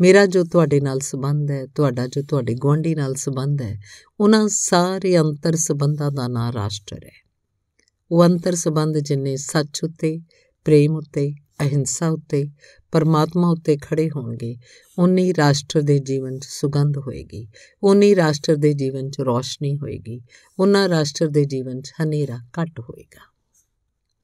ਮੇਰਾ 0.00 0.26
ਜੋ 0.26 0.44
ਤੁਹਾਡੇ 0.44 0.80
ਨਾਲ 0.80 1.00
ਸੰਬੰਧ 1.00 1.50
ਹੈ, 1.50 1.66
ਤੁਹਾਡਾ 1.66 2.06
ਜੋ 2.06 2.22
ਤੁਹਾਡੇ 2.22 2.54
ਗੁਆਂਢੀ 2.54 2.94
ਨਾਲ 2.94 3.14
ਸੰਬੰਧ 3.14 3.62
ਹੈ, 3.62 3.80
ਉਹਨਾਂ 4.20 4.48
ਸਾਰੇ 4.48 5.18
ਅੰਤਰ 5.18 5.56
ਸੰਬੰਧਾਂ 5.56 6.10
ਦਾ 6.10 6.28
ਨਾਂ 6.28 6.52
ਰਾਸ਼ਟਰ 6.52 7.04
ਹੈ। 7.04 7.24
ਉਹ 8.10 8.24
ਅੰਤਰ 8.24 8.54
ਸੰਬੰਧ 8.54 8.98
ਜਿੰਨੇ 8.98 9.36
ਸੱਚ 9.36 9.84
ਉਤੇ, 9.84 10.20
ਪ੍ਰੇਮ 10.64 10.96
ਉਤੇ 10.96 11.34
ਅਹਿੰਸਾ 11.60 12.08
ਉਤੇ, 12.08 12.50
ਪਰਮਾਤਮਾ 12.92 13.48
ਉੱਤੇ 13.48 13.76
ਖੜੇ 13.76 14.10
ਹੋਣਗੇ। 14.10 14.56
ਉਨੀ 14.98 15.34
ਰਾਸ਼ਟਰ 15.34 15.82
ਦੇ 15.82 15.98
ਜੀਵਨ 15.98 16.38
'ਚ 16.38 16.44
ਸੁਗੰਧ 16.44 16.98
ਹੋਏਗੀ। 16.98 17.48
ਉਨੀ 17.82 18.16
ਰਾਸ਼ਟਰ 18.16 18.56
ਦੇ 18.56 18.74
ਜੀਵਨ 18.74 19.10
'ਚ 19.10 19.20
ਰੋਸ਼ਨੀ 19.20 19.78
ਹੋਏਗੀ। 19.78 20.20
ਉਹਨਾਂ 20.58 20.88
ਰਾਸ਼ਟਰ 20.88 21.28
ਦੇ 21.28 21.44
ਜੀਵਨ 21.44 21.80
'ਚ 21.82 21.92
ਹਨੇਰਾ 22.02 22.38
ਘਟ 22.38 22.80
ਹੋਏਗਾ। 22.80 23.32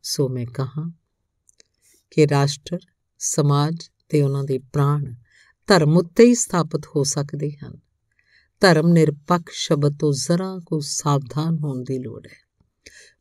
ਸੋ 0.03 0.29
ਮੈਂ 0.29 0.47
ਕਹਾ 0.47 0.93
ਕਿ 2.11 2.29
ਰਾਸ਼ਟਰ, 2.29 2.79
ਸਮਾਜ 3.19 3.77
ਤੇ 4.09 4.23
ਉਹਨਾਂ 4.23 4.45
ਦੇ 4.45 4.59
ਪ੍ਰਾਣ 4.59 5.15
ਧਰਮ 5.67 5.97
ਉੱਤੇ 5.97 6.25
ਹੀ 6.25 6.35
ਸਥਾਪਿਤ 6.35 6.87
ਹੋ 6.97 7.03
ਸਕਦੇ 7.03 7.51
ਹਨ। 7.51 7.79
ਧਰਮ 8.61 8.89
ਨਿਰਪੱਖ 8.89 9.43
ਸ਼ਬਦ 9.51 9.99
ਤੋਂ 9.99 10.13
ਜ਼ਰਾ 10.13 10.61
ਕੋ 10.67 10.81
ਸਾਵਧਾਨ 10.81 11.59
ਹੋਣ 11.59 11.83
ਦੀ 11.83 11.99
ਲੋੜ 11.99 12.27
ਹੈ। 12.27 12.50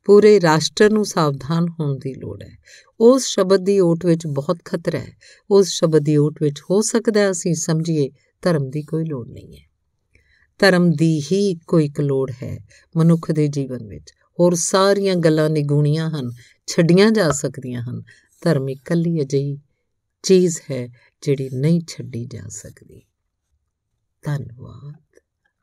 ਪੂਰੇ 0.04 0.40
ਰਾਸ਼ਟਰ 0.40 0.90
ਨੂੰ 0.90 1.04
ਸਾਵਧਾਨ 1.04 1.68
ਹੋਣ 1.68 1.98
ਦੀ 1.98 2.14
ਲੋੜ 2.14 2.42
ਹੈ। 2.42 2.58
ਉਸ 3.00 3.26
ਸ਼ਬਦ 3.26 3.64
ਦੀ 3.64 3.80
ਓਟ 3.80 4.06
ਵਿੱਚ 4.06 4.26
ਬਹੁਤ 4.26 4.58
ਖਤਰਾ 4.64 4.98
ਹੈ। 4.98 5.12
ਉਸ 5.50 5.68
ਸ਼ਬਦ 5.68 6.02
ਦੀ 6.02 6.16
ਓਟ 6.16 6.42
ਵਿੱਚ 6.42 6.60
ਹੋ 6.70 6.80
ਸਕਦਾ 6.80 7.20
ਹੈ, 7.20 7.30
ਅਸੀਂ 7.30 7.54
ਸਮਝੀਏ, 7.54 8.10
ਧਰਮ 8.42 8.70
ਦੀ 8.70 8.82
ਕੋਈ 8.82 9.04
ਲੋੜ 9.04 9.28
ਨਹੀਂ 9.28 9.56
ਹੈ। 9.56 9.70
ਧਰਮ 10.58 10.90
ਦੀ 10.90 11.20
ਹੀ 11.20 11.54
ਕੋਈ 11.54 11.84
ਇੱਕ 11.84 12.00
ਲੋੜ 12.00 12.30
ਹੈ 12.42 12.58
ਮਨੁੱਖ 12.96 13.30
ਦੇ 13.30 13.48
ਜੀਵਨ 13.48 13.86
ਵਿੱਚ। 13.86 14.12
ਹੋਰ 14.40 14.54
ਸਾਰੀਆਂ 14.54 15.16
ਗੱਲਾਂ 15.16 15.50
ਨਿਗੂਣੀਆਂ 15.50 16.10
ਹਨ, 16.10 16.30
ਛੱਡੀਆਂ 16.66 17.10
ਜਾ 17.10 17.30
ਸਕਦੀਆਂ 17.30 17.82
ਹਨ। 17.82 18.02
ਧਰਮ 18.42 18.68
ਇਕੱਲੀ 18.68 19.22
ਅਜਿਹੀ 19.22 19.58
ਚੀਜ਼ 20.22 20.58
ਹੈ 20.70 20.88
ਜਿਹੜੀ 21.22 21.50
ਨਹੀਂ 21.54 21.80
ਛੱਡੀ 21.88 22.24
ਜਾ 22.24 22.42
ਸਕਦੀ। 22.48 23.02
ਧੰਨਵਾਦ। 24.22 25.09